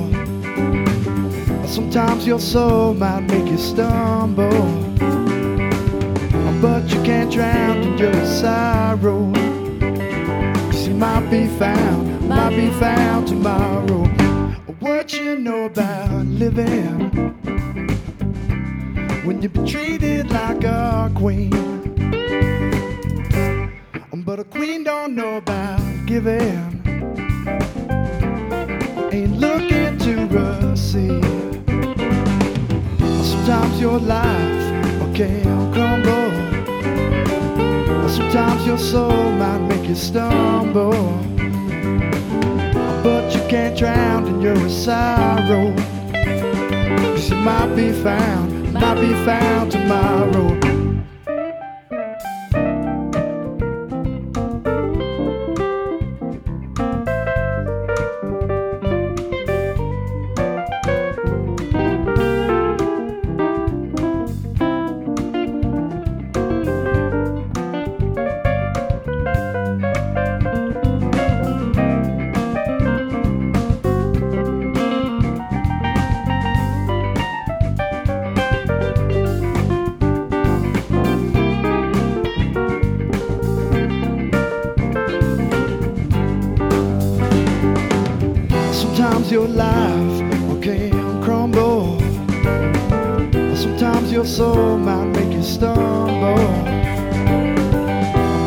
[1.66, 4.66] Sometimes your soul might make you stumble,
[6.62, 9.32] but you can't drown in your sorrow.
[10.70, 14.04] 'Cause you might be found, might be found tomorrow.
[14.80, 17.18] What you know about living?
[19.28, 21.77] when been treated like a queen.
[24.58, 26.82] Queen don't know about giving.
[29.12, 31.22] Ain't looking to receive.
[33.22, 36.32] Sometimes your life can crumble.
[38.08, 40.90] Sometimes your soul might make you stumble.
[43.04, 45.72] But you can't drown in your sorrow.
[47.14, 50.67] Cause you might be found might be found tomorrow.
[94.28, 96.36] Soul might make you stumble.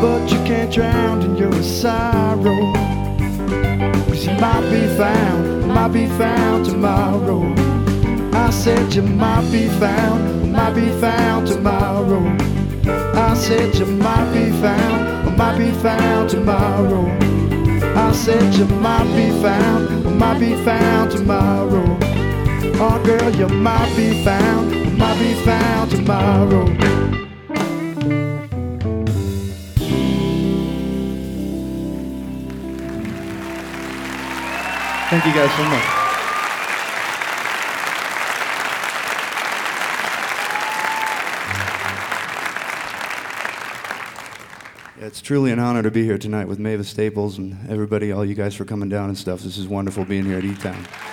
[0.00, 2.72] But you can't drown in your sorrow.
[4.06, 7.42] Cause you might be found, might be found tomorrow.
[8.32, 12.24] I said you might be found, might be found tomorrow.
[13.14, 17.06] I said you might be found, might be found tomorrow.
[17.96, 21.98] I said you might be found, might be found tomorrow.
[22.84, 26.66] Oh girl, you might be found, might be found tomorrow.
[35.10, 35.88] Thank you guys so much.
[45.04, 48.36] It's truly an honor to be here tonight with Mavis Staples and everybody, all you
[48.36, 49.40] guys for coming down and stuff.
[49.40, 50.86] This is wonderful being here at E-Town.
[50.86, 51.11] good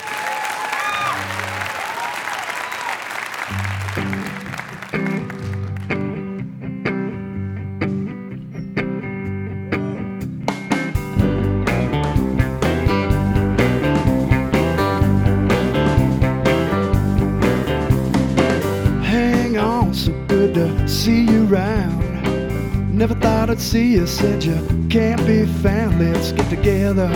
[23.69, 24.55] see you, said you
[24.89, 25.99] can't be found.
[25.99, 27.07] Let's get together,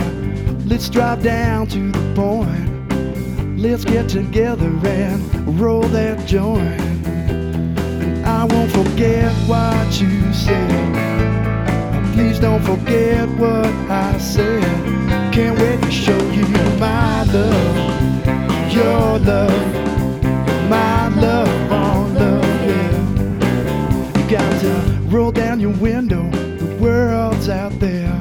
[0.66, 3.58] let's drive down to the point.
[3.58, 6.80] Let's get together and roll that joint.
[7.08, 10.94] And I won't forget what you said.
[12.14, 14.62] Please don't forget what I said.
[15.34, 16.46] Can't wait to show you
[16.78, 19.93] my love, your love,
[27.48, 28.14] out there.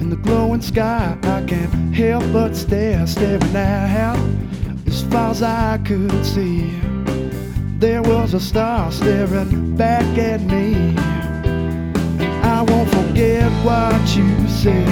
[0.00, 4.18] In the glowing sky, I can't help but stare, staring out
[4.86, 6.70] as far as I could see.
[7.78, 10.96] There was a star staring back at me.
[12.42, 14.88] I won't forget what you said.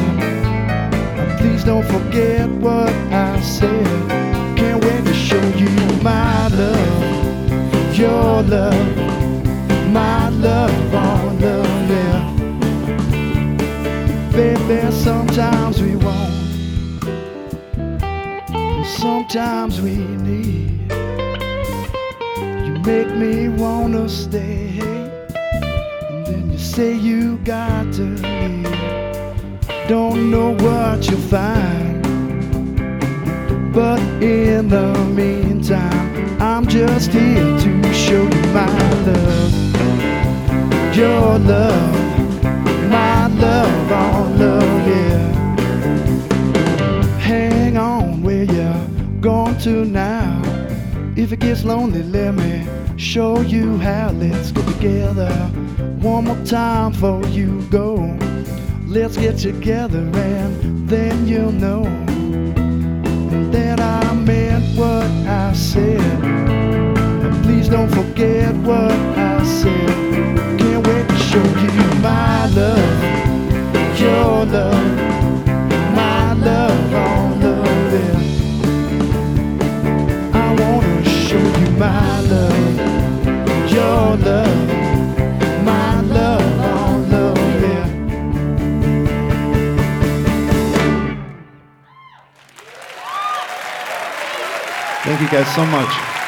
[1.38, 4.08] Please don't forget what I said.
[4.56, 5.70] Can't wait to show you
[6.02, 8.96] my love, your love,
[9.92, 12.29] my love, all love, yeah.
[14.32, 16.32] Baby, sometimes we want,
[18.86, 20.92] sometimes we need.
[22.64, 28.80] You make me wanna stay, and then you say you got to leave
[29.90, 32.00] don't know what you'll find.
[33.74, 38.70] But in the meantime, I'm just here to show you my
[39.06, 39.52] love.
[40.96, 41.99] Your love,
[43.40, 45.32] love, all love, yeah.
[47.18, 48.86] Hang on where you're
[49.20, 50.40] going to now.
[51.16, 54.10] If it gets lonely, let me show you how.
[54.10, 55.30] Let's get together
[56.00, 57.96] one more time before you go.
[58.86, 61.84] Let's get together and then you'll know
[63.52, 66.00] that I meant what I said.
[66.24, 70.58] And please don't forget what I said.
[70.58, 73.09] Can't wait to show you my love,
[74.20, 74.96] your love,
[75.96, 76.92] my love,
[77.42, 77.92] love.
[77.94, 78.18] Yeah.
[80.34, 82.76] I wanna show you my love,
[83.72, 84.60] your love.
[85.64, 87.86] my love, all love, yeah.
[95.04, 96.19] Thank you guys so much.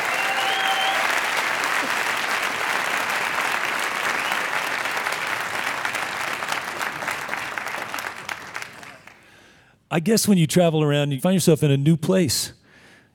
[9.92, 12.54] I guess when you travel around, you find yourself in a new place.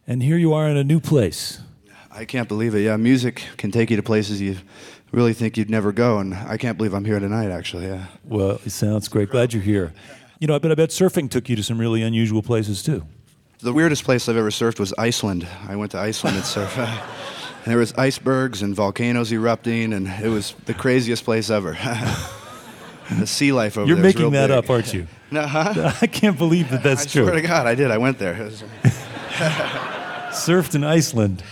[0.06, 1.60] And here you are in a new place.
[2.12, 2.82] I can't believe it.
[2.82, 4.58] Yeah, music can take you to places you
[5.12, 7.50] really think you'd never go, and I can't believe I'm here tonight.
[7.50, 8.06] Actually, yeah.
[8.24, 9.32] Well, it sounds great.
[9.32, 9.92] Glad you're here.
[10.40, 13.04] You know, I bet, I bet surfing took you to some really unusual places too.
[13.60, 15.48] The weirdest place I've ever surfed was Iceland.
[15.67, 16.78] I went to Iceland and surfed.
[16.78, 17.02] and
[17.65, 21.71] there was icebergs and volcanoes erupting, and it was the craziest place ever.
[23.12, 23.96] the sea life over there.
[23.96, 24.10] You're there.
[24.10, 24.58] is making that big.
[24.58, 25.08] up, aren't you?
[25.32, 25.94] No, huh?
[26.02, 27.23] I can't believe that that's I true.
[27.23, 27.92] swear to God, I did.
[27.92, 28.36] I went there.
[30.32, 31.44] Surfed in Iceland.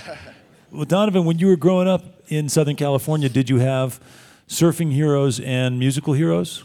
[0.72, 4.00] Well, Donovan, when you were growing up in Southern California, did you have
[4.48, 6.64] surfing heroes and musical heroes?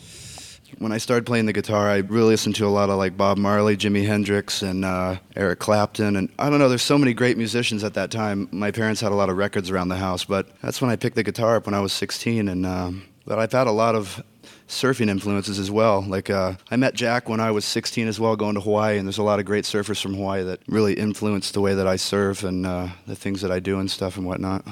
[0.78, 3.36] when I started playing the guitar, I really listened to a lot of like Bob
[3.36, 6.16] Marley, Jimi Hendrix, and uh, Eric Clapton.
[6.16, 8.48] And I don't know, there's so many great musicians at that time.
[8.50, 11.16] My parents had a lot of records around the house, but that's when I picked
[11.16, 12.48] the guitar up when I was 16.
[12.48, 14.22] And um, but I've had a lot of
[14.70, 16.02] surfing influences as well.
[16.02, 19.06] Like uh, I met Jack when I was 16 as well, going to Hawaii, and
[19.06, 21.96] there's a lot of great surfers from Hawaii that really influenced the way that I
[21.96, 24.64] surf and uh, the things that I do and stuff and whatnot.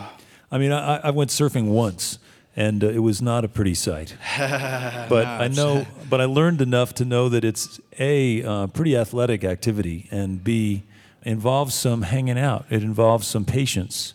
[0.51, 2.18] I mean, I, I went surfing once,
[2.57, 4.16] and uh, it was not a pretty sight.
[4.38, 9.44] but I know, but I learned enough to know that it's a uh, pretty athletic
[9.44, 10.84] activity, and b
[11.24, 12.64] involves some hanging out.
[12.70, 14.14] It involves some patience,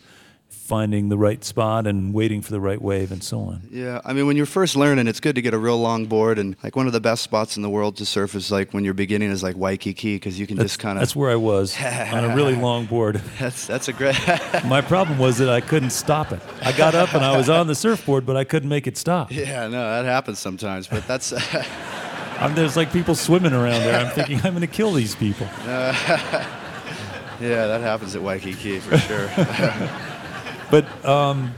[0.63, 3.61] finding the right spot and waiting for the right wave, and so on.
[3.69, 6.39] Yeah, I mean, when you're first learning, it's good to get a real long board,
[6.39, 8.85] and like one of the best spots in the world to surf is like when
[8.85, 11.01] you're beginning is like Waikiki because you can That's, just kind of.
[11.01, 13.21] that's where I was on a really long board.
[13.39, 14.17] That's that's a great.
[14.65, 16.39] My problem was that I couldn't stop it.
[16.61, 19.31] I got up and I was on the surfboard, but I couldn't make it stop.
[19.33, 21.33] yeah, no, that happens sometimes, but that's.
[22.39, 23.99] I'm, there's like people swimming around there.
[23.99, 25.47] I'm thinking I'm going to kill these people.
[25.65, 25.91] yeah,
[27.39, 29.27] that happens at Waikiki for sure.
[30.73, 31.53] But um,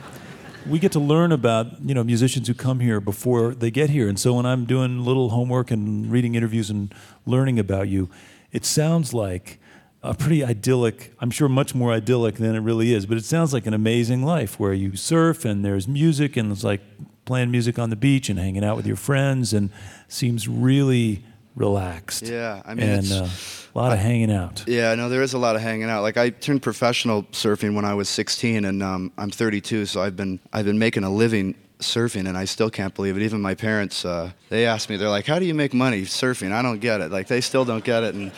[0.68, 4.10] we get to learn about you know musicians who come here before they get here,
[4.10, 6.94] and so when I'm doing little homework and reading interviews and
[7.26, 8.10] learning about you,
[8.52, 9.58] it sounds like
[10.04, 11.14] a pretty idyllic.
[11.22, 14.22] I'm sure much more idyllic than it really is, but it sounds like an amazing
[14.22, 16.82] life where you surf and there's music and it's like
[17.24, 19.70] playing music on the beach and hanging out with your friends and
[20.10, 21.24] seems really
[21.56, 22.24] relaxed.
[22.24, 23.30] Yeah, I mean, and it's- uh,
[23.74, 24.64] a lot of hanging out.
[24.68, 26.02] Yeah, no, there is a lot of hanging out.
[26.02, 30.16] Like I turned professional surfing when I was 16, and um, I'm 32, so I've
[30.16, 33.24] been I've been making a living surfing, and I still can't believe it.
[33.24, 36.52] Even my parents, uh, they asked me, they're like, "How do you make money surfing?"
[36.52, 37.12] I don't get it.
[37.12, 38.32] Like they still don't get it, and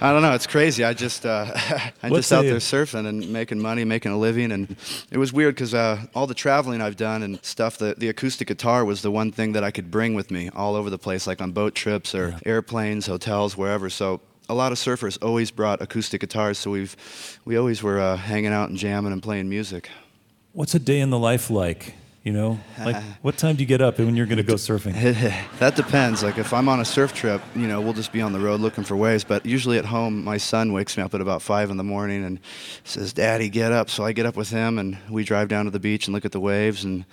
[0.00, 0.32] I don't know.
[0.34, 0.84] It's crazy.
[0.84, 1.46] I just uh,
[2.02, 4.76] I'm What's just out the- there surfing and making money, making a living, and
[5.10, 8.48] it was weird because uh, all the traveling I've done and stuff, the the acoustic
[8.48, 11.26] guitar was the one thing that I could bring with me all over the place,
[11.26, 13.88] like on boat trips or airplanes, hotels, wherever.
[13.90, 14.20] So
[14.50, 16.96] a lot of surfers always brought acoustic guitars, so we've
[17.44, 19.90] we always were uh, hanging out and jamming and playing music.
[20.52, 21.94] What's a day in the life like?
[22.28, 24.54] You know, like what time do you get up and when you're going to go
[24.68, 24.92] surfing?
[25.60, 26.22] that depends.
[26.22, 28.60] Like if I'm on a surf trip, you know, we'll just be on the road
[28.60, 29.24] looking for waves.
[29.24, 32.22] But usually at home, my son wakes me up at about five in the morning
[32.26, 32.38] and
[32.84, 35.70] says, "Daddy, get up." So I get up with him, and we drive down to
[35.70, 36.84] the beach and look at the waves.
[36.84, 37.06] And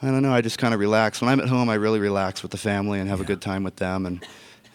[0.00, 1.20] I don't know, I just kind of relax.
[1.20, 3.64] When I'm at home, I really relax with the family and have a good time
[3.64, 4.26] with them, and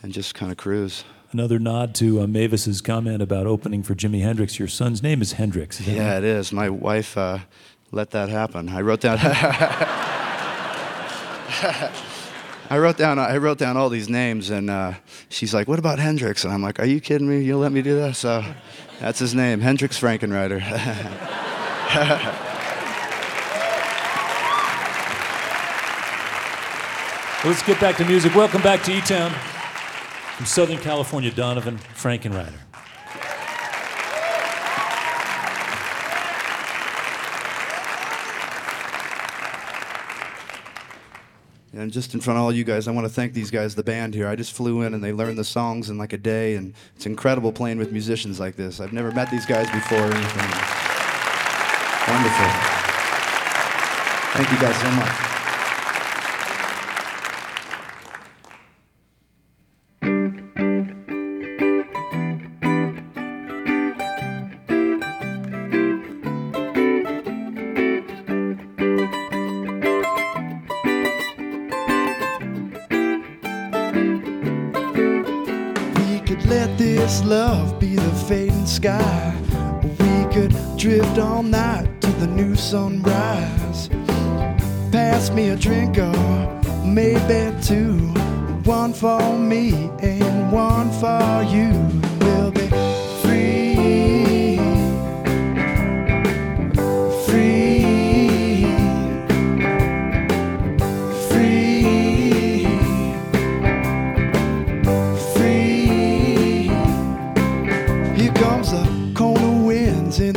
[0.04, 1.04] and just kind of cruise.
[1.32, 4.60] Another nod to uh, Mavis's comment about opening for Jimi Hendrix.
[4.60, 5.80] Your son's name is Hendrix.
[5.80, 6.18] Is Yeah, right?
[6.20, 6.52] it is.
[6.52, 7.40] My wife uh,
[7.92, 8.70] let that happen.
[8.70, 9.18] I wrote down.
[12.72, 13.18] I wrote down.
[13.18, 14.94] I wrote down all these names, and uh,
[15.30, 17.42] she's like, "What about Hendrix?" And I'm like, "Are you kidding me?
[17.42, 18.44] You'll let me do that?" So
[19.00, 20.60] that's his name, Hendrix Frankenreiter.
[27.44, 28.36] Let's get back to music.
[28.36, 29.32] Welcome back to E Town
[30.36, 32.69] from Southern California, Donovan Frankenreiter.
[41.80, 43.84] And just in front of all you guys, I want to thank these guys, the
[43.84, 44.28] band here.
[44.28, 47.06] I just flew in and they learned the songs in like a day, and it's
[47.06, 48.80] incredible playing with musicians like this.
[48.80, 50.50] I've never met these guys before or anything.
[52.08, 52.50] Wonderful.
[54.34, 55.29] Thank you guys so much.
[81.18, 82.99] All night to the new sunrise.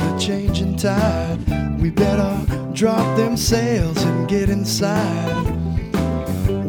[0.02, 1.38] The changing tide.
[1.80, 2.32] We better
[2.72, 5.44] drop them sails and get inside.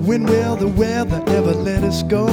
[0.08, 2.28] When will the weather ever let us go?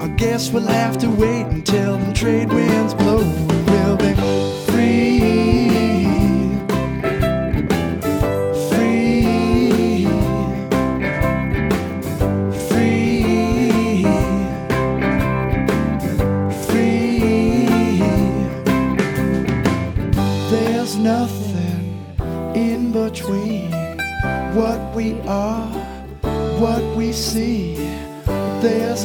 [0.00, 3.24] I guess we'll have to wait until the trade winds blow.
[3.66, 4.14] We'll be
[4.70, 5.51] free.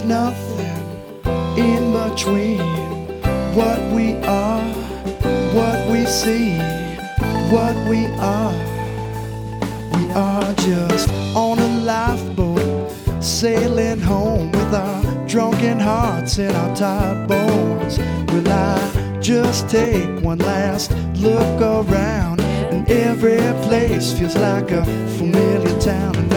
[0.08, 0.84] Nothing
[1.58, 2.60] in between
[3.54, 4.64] what we are,
[5.54, 6.58] what we see,
[7.52, 8.54] what we are.
[9.96, 12.90] We are just on a lifeboat,
[13.22, 18.00] sailing home with our drunken hearts and our tired bones.
[18.32, 22.40] Will I just take one last look around?
[22.72, 24.86] And every place feels like a
[25.18, 26.16] familiar town.
[26.16, 26.34] And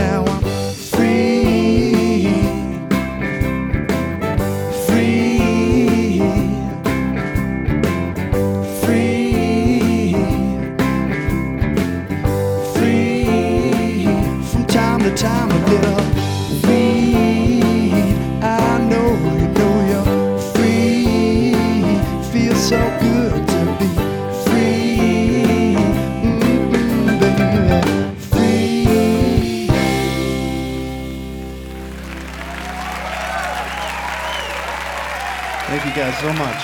[36.21, 36.63] so much.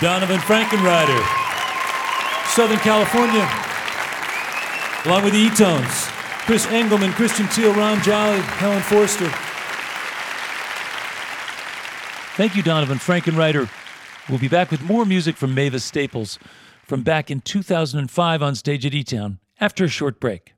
[0.00, 1.20] Donovan Frankenreiter,
[2.48, 3.46] Southern California,
[5.04, 6.08] along with the E-Tones,
[6.46, 9.28] Chris Engelman, Christian Teele, Ron Jolly, Helen Forster.
[12.36, 13.68] Thank you, Donovan Frankenreiter.
[14.30, 16.38] We'll be back with more music from Mavis Staples
[16.86, 20.54] from back in 2005 on stage at E-Town after a short break.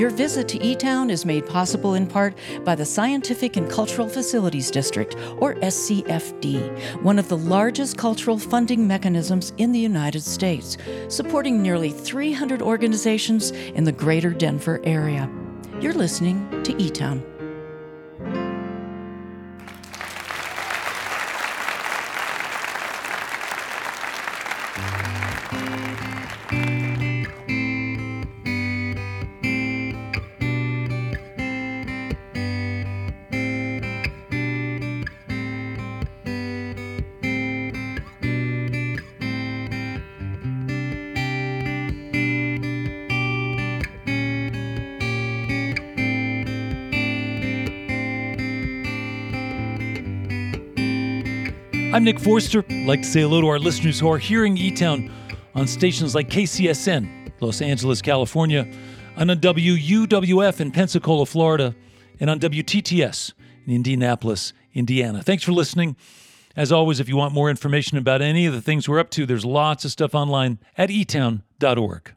[0.00, 2.32] Your visit to E Town is made possible in part
[2.64, 8.88] by the Scientific and Cultural Facilities District, or SCFD, one of the largest cultural funding
[8.88, 10.78] mechanisms in the United States,
[11.08, 15.30] supporting nearly 300 organizations in the greater Denver area.
[15.82, 16.88] You're listening to E
[52.00, 52.64] I'm Nick Forster.
[52.70, 55.12] I'd like to say hello to our listeners who are hearing E Town
[55.54, 58.66] on stations like KCSN, Los Angeles, California,
[59.18, 61.74] on WUWF in Pensacola, Florida,
[62.18, 63.34] and on WTTS
[63.66, 65.22] in Indianapolis, Indiana.
[65.22, 65.94] Thanks for listening.
[66.56, 69.26] As always, if you want more information about any of the things we're up to,
[69.26, 72.14] there's lots of stuff online at etown.org.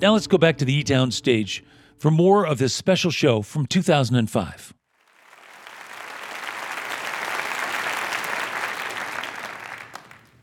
[0.00, 1.62] Now let's go back to the E Town stage
[1.98, 4.74] for more of this special show from 2005.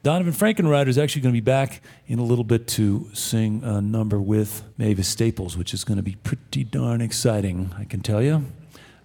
[0.04, 3.80] Donovan Frankenreiter is actually going to be back in a little bit to sing a
[3.80, 8.22] number with Mavis Staples, which is going to be pretty darn exciting, I can tell
[8.22, 8.46] you.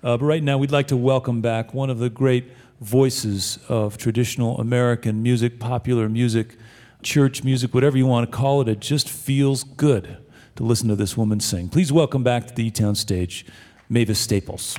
[0.02, 3.96] Uh, but right now, we'd like to welcome back one of the great voices of
[3.96, 6.56] traditional American music, popular music,
[7.02, 8.68] church music, whatever you want to call it.
[8.68, 10.18] It just feels good
[10.58, 11.68] to listen to this woman sing.
[11.68, 13.46] Please welcome back to the E Town stage,
[13.88, 14.76] Mavis Staples.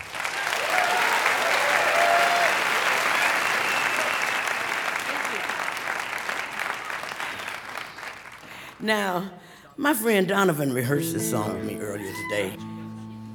[8.82, 9.32] Now,
[9.78, 12.58] my friend Donovan rehearsed this song with me earlier today.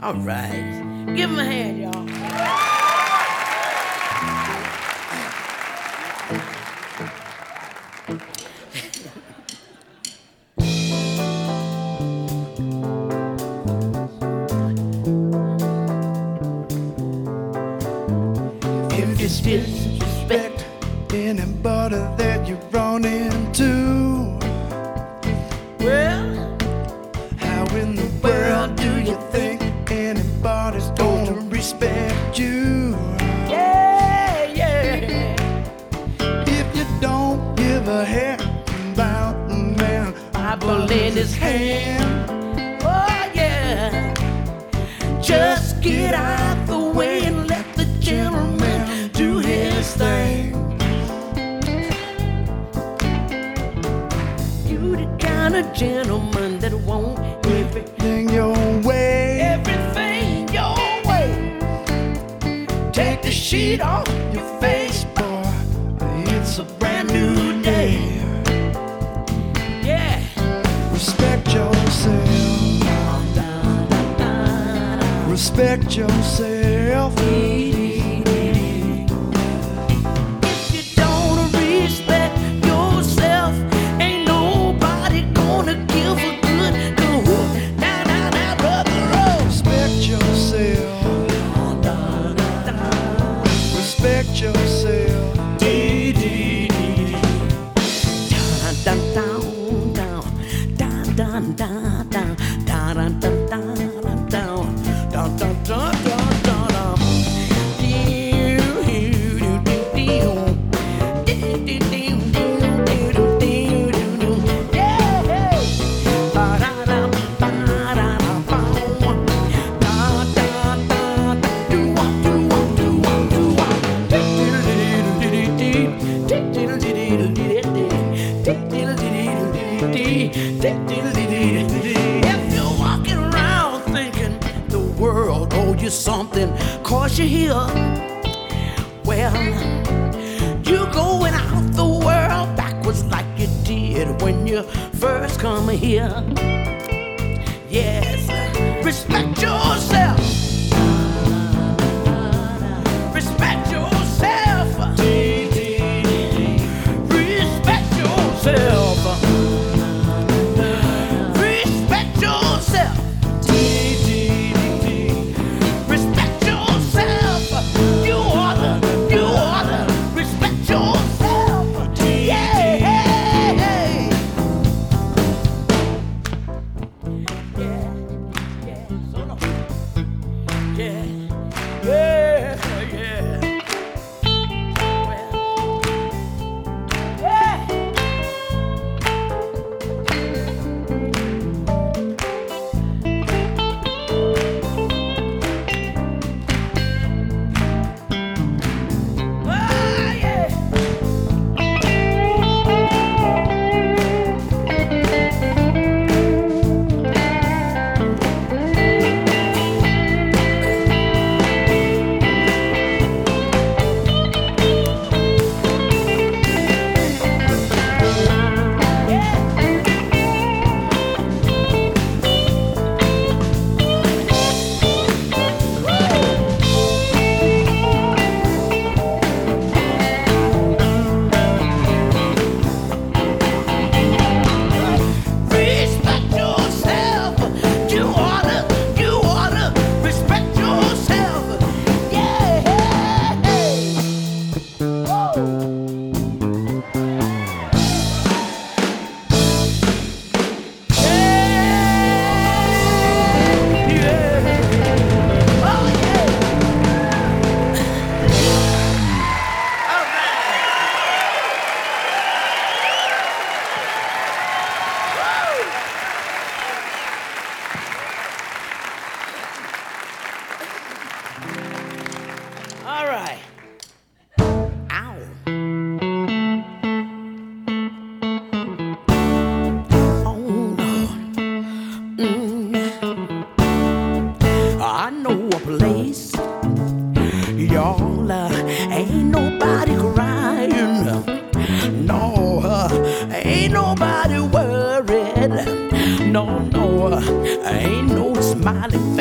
[0.02, 1.14] All right.
[1.16, 2.63] Give him a hand, y'all.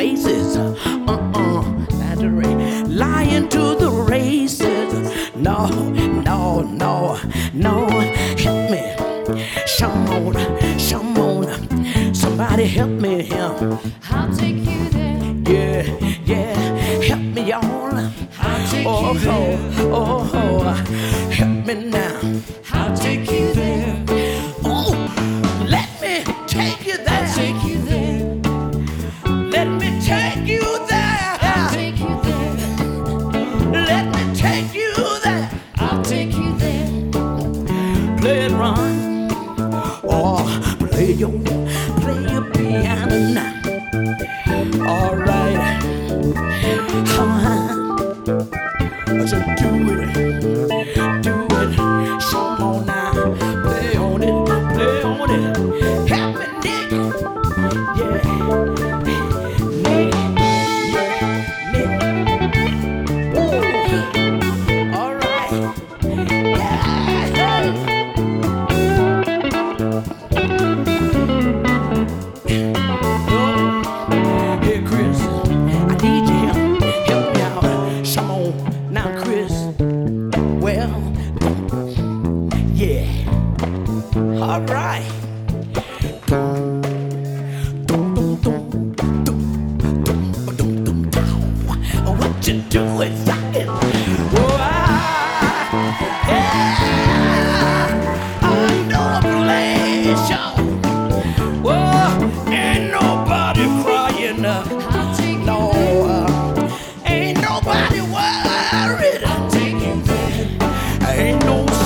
[0.04, 0.56] faces.
[0.56, 2.54] Uh-uh, flattery.
[2.84, 4.92] Lying to the races.
[5.34, 5.66] No,
[6.22, 7.18] no, no,
[7.54, 7.93] no.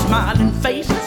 [0.08, 0.97] smiling face.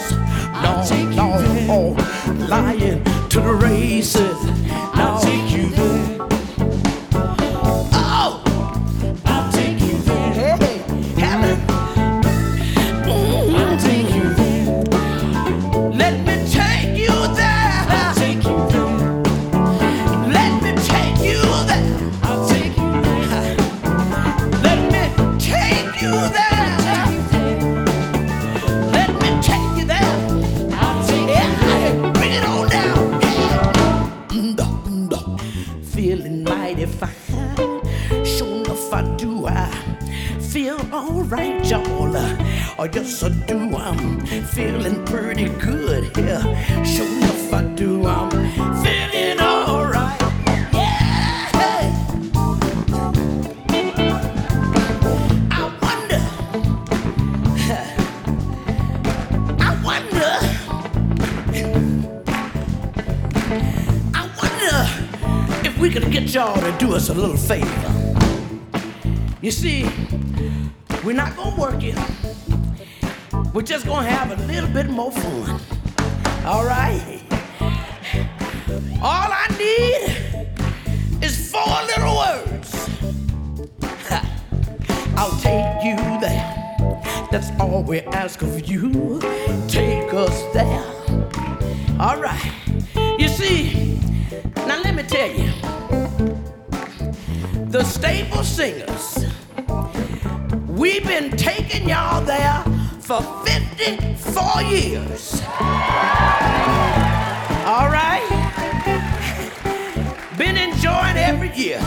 [111.54, 111.84] Yeah.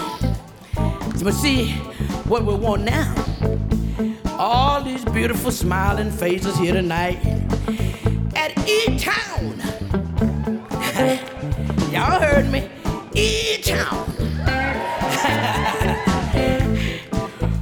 [1.23, 1.71] But see,
[2.27, 3.15] what we want now,
[4.37, 7.17] all these beautiful smiling faces here tonight
[8.35, 9.57] at E Town.
[11.91, 12.69] Y'all heard me.
[13.15, 14.05] E Town.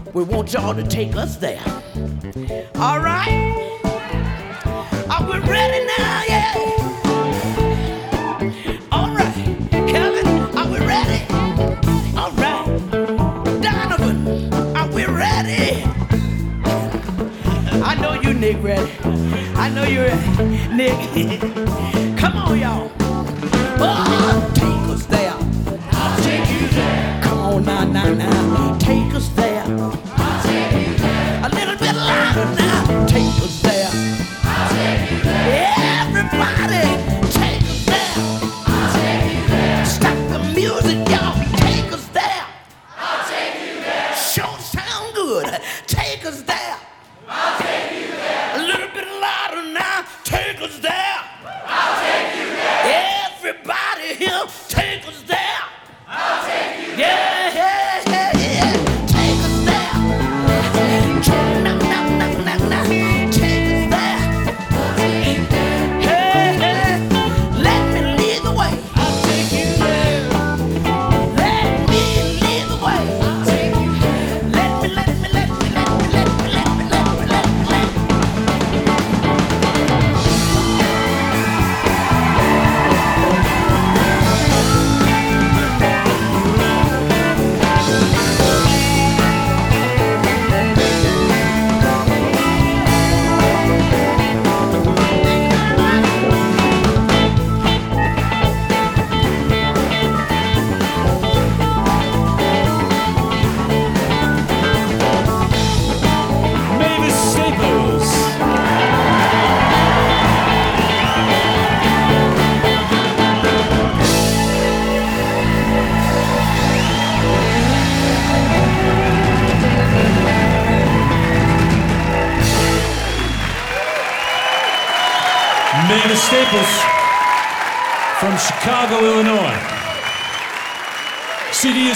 [0.14, 1.64] we want y'all to take us there.
[2.76, 3.80] All right?
[5.10, 6.33] Are we ready now?
[18.44, 18.92] Nick ready.
[19.56, 20.76] I know you're ready.
[20.76, 21.40] Nick.
[22.20, 22.92] Come on, y'all.
[23.80, 24.53] Oh!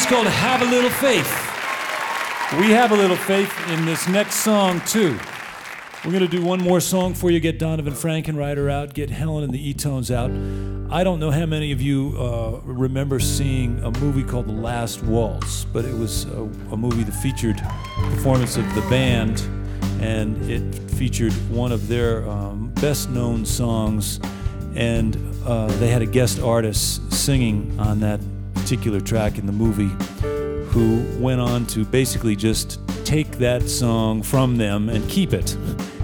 [0.08, 1.28] Called Have a Little Faith.
[2.58, 5.20] We have a little faith in this next song, too.
[6.06, 9.44] We're going to do one more song for you, get Donovan Frankenreiter out, get Helen
[9.44, 10.32] and the E-Tones out.
[10.90, 15.04] I don't know how many of you uh, remember seeing a movie called The Last
[15.04, 17.62] Waltz, but it was a, a movie that featured
[17.96, 19.42] performance of the band,
[20.00, 24.22] and it featured one of their um, best-known songs,
[24.74, 28.22] and uh, they had a guest artist singing on that
[28.68, 29.88] particular track in the movie
[30.72, 35.56] who went on to basically just take that song from them and keep it.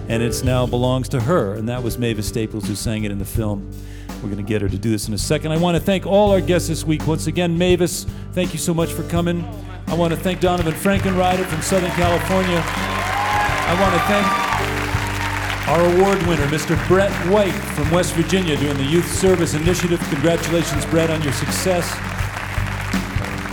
[0.08, 1.56] And it now belongs to her.
[1.56, 3.70] And that was Mavis Staples who sang it in the film.
[4.08, 5.52] We're going to get her to do this in a second.
[5.52, 7.06] I want to thank all our guests this week.
[7.06, 9.44] Once again, Mavis, thank you so much for coming.
[9.88, 12.64] I want to thank Donovan Frankenreiter from Southern California.
[12.66, 16.88] I want to thank our award winner, Mr.
[16.88, 20.00] Brett White from West Virginia, doing the Youth Service Initiative.
[20.10, 22.13] Congratulations, Brett, on your success.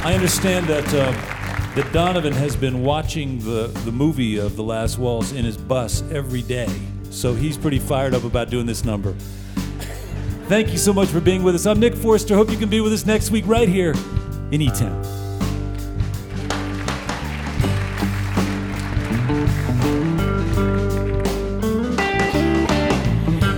[0.03, 1.12] I understand that uh,
[1.74, 6.03] that Donovan has been watching the, the movie of The Last Waltz in his bus
[6.11, 6.68] every day.
[7.11, 9.12] So he's pretty fired up about doing this number.
[10.48, 11.66] Thank you so much for being with us.
[11.66, 12.34] I'm Nick Forster.
[12.34, 13.94] Hope you can be with us next week right here
[14.51, 15.05] in E Town.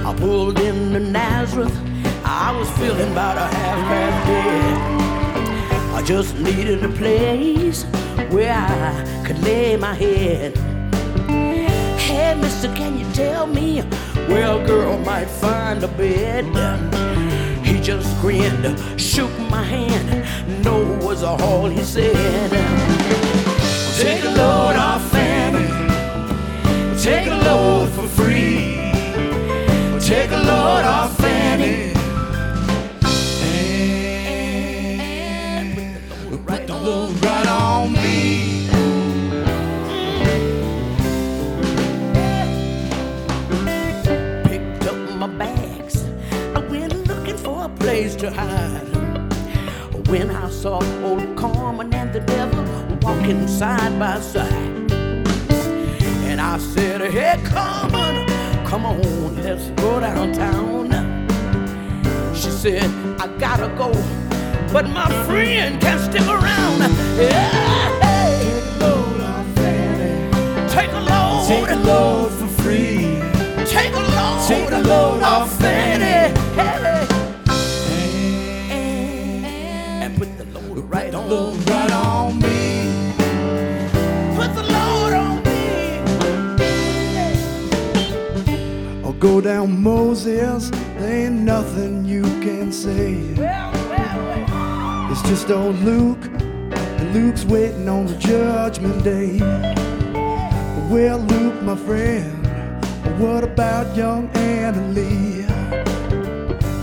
[0.05, 1.74] I pulled into Nazareth.
[2.24, 4.91] I was feeling about a half past dead.
[6.03, 7.85] I just needed a place
[8.33, 10.57] where I could lay my head.
[11.97, 13.83] Hey, mister, can you tell me
[14.27, 16.45] where a girl might find a bed?
[17.65, 20.65] He just grinned, shook my hand.
[20.65, 22.51] No was all he said.
[23.97, 25.69] Take a load off Fanny.
[27.01, 28.91] Take a load for free.
[30.01, 31.32] Take a load off Fanny.
[48.23, 50.07] To hide.
[50.07, 52.64] When I saw old Carmen and the devil
[53.03, 54.93] walking side by side.
[56.31, 58.25] And I said, Hey, Carmen,
[58.64, 60.93] come on, let's go downtown.
[62.33, 62.85] She said,
[63.20, 63.91] I gotta go,
[64.73, 66.81] but my friend can stick around.
[67.18, 68.39] Yeah, hey,
[70.68, 73.18] take a load, take a load for free.
[73.66, 76.41] Take a load, take a load off Fanny.
[89.22, 90.68] Go down Moses,
[90.99, 93.14] there ain't nothing you can say.
[95.12, 99.39] It's just old Luke, and Luke's waiting on the judgment day.
[100.91, 102.45] Well, Luke, my friend,
[103.20, 104.28] what about young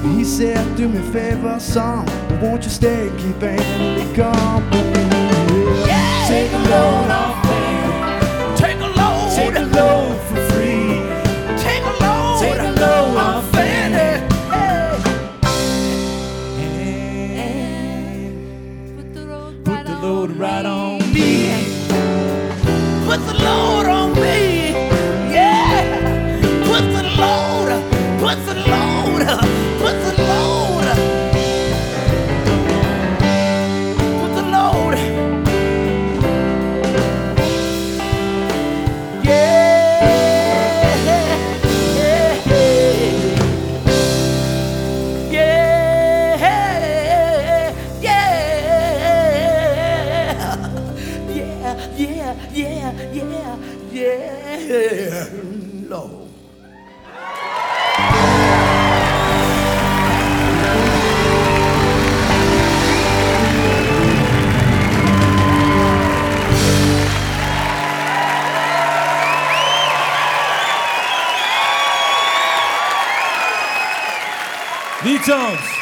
[0.02, 2.06] He said, Do me a favor, son,
[2.42, 5.10] won't you stay and keep Anna Lee company?
[5.86, 6.26] Yeah.
[6.28, 8.56] Take a load off, me.
[8.56, 9.36] Take a load.
[9.36, 11.02] take a load for free.
[11.62, 12.40] Take a load.
[12.40, 14.26] Take a load off Fanny.
[19.66, 21.66] Put the load right on me.
[23.06, 24.72] Put the load on me.
[25.34, 26.40] Yeah.
[26.64, 28.20] Put the load.
[28.20, 28.69] Put the load.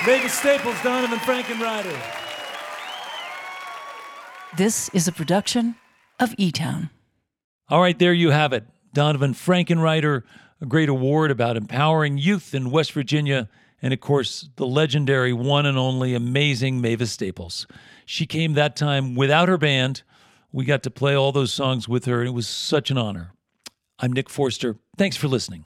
[0.08, 2.00] Tones, Mavis Staples, Donovan Frankenreiter.
[4.56, 5.76] This is a production
[6.20, 6.90] of E Town.
[7.70, 8.66] All right, there you have it.
[8.94, 10.24] Donovan Frankenreiter,
[10.62, 13.50] a great award about empowering youth in West Virginia,
[13.82, 17.68] and of course, the legendary one and only amazing Mavis Staples.
[18.06, 20.04] She came that time without her band.
[20.52, 23.34] We got to play all those songs with her, and it was such an honor.
[24.00, 24.78] I'm Nick Forster.
[24.98, 25.66] Thanks for listening.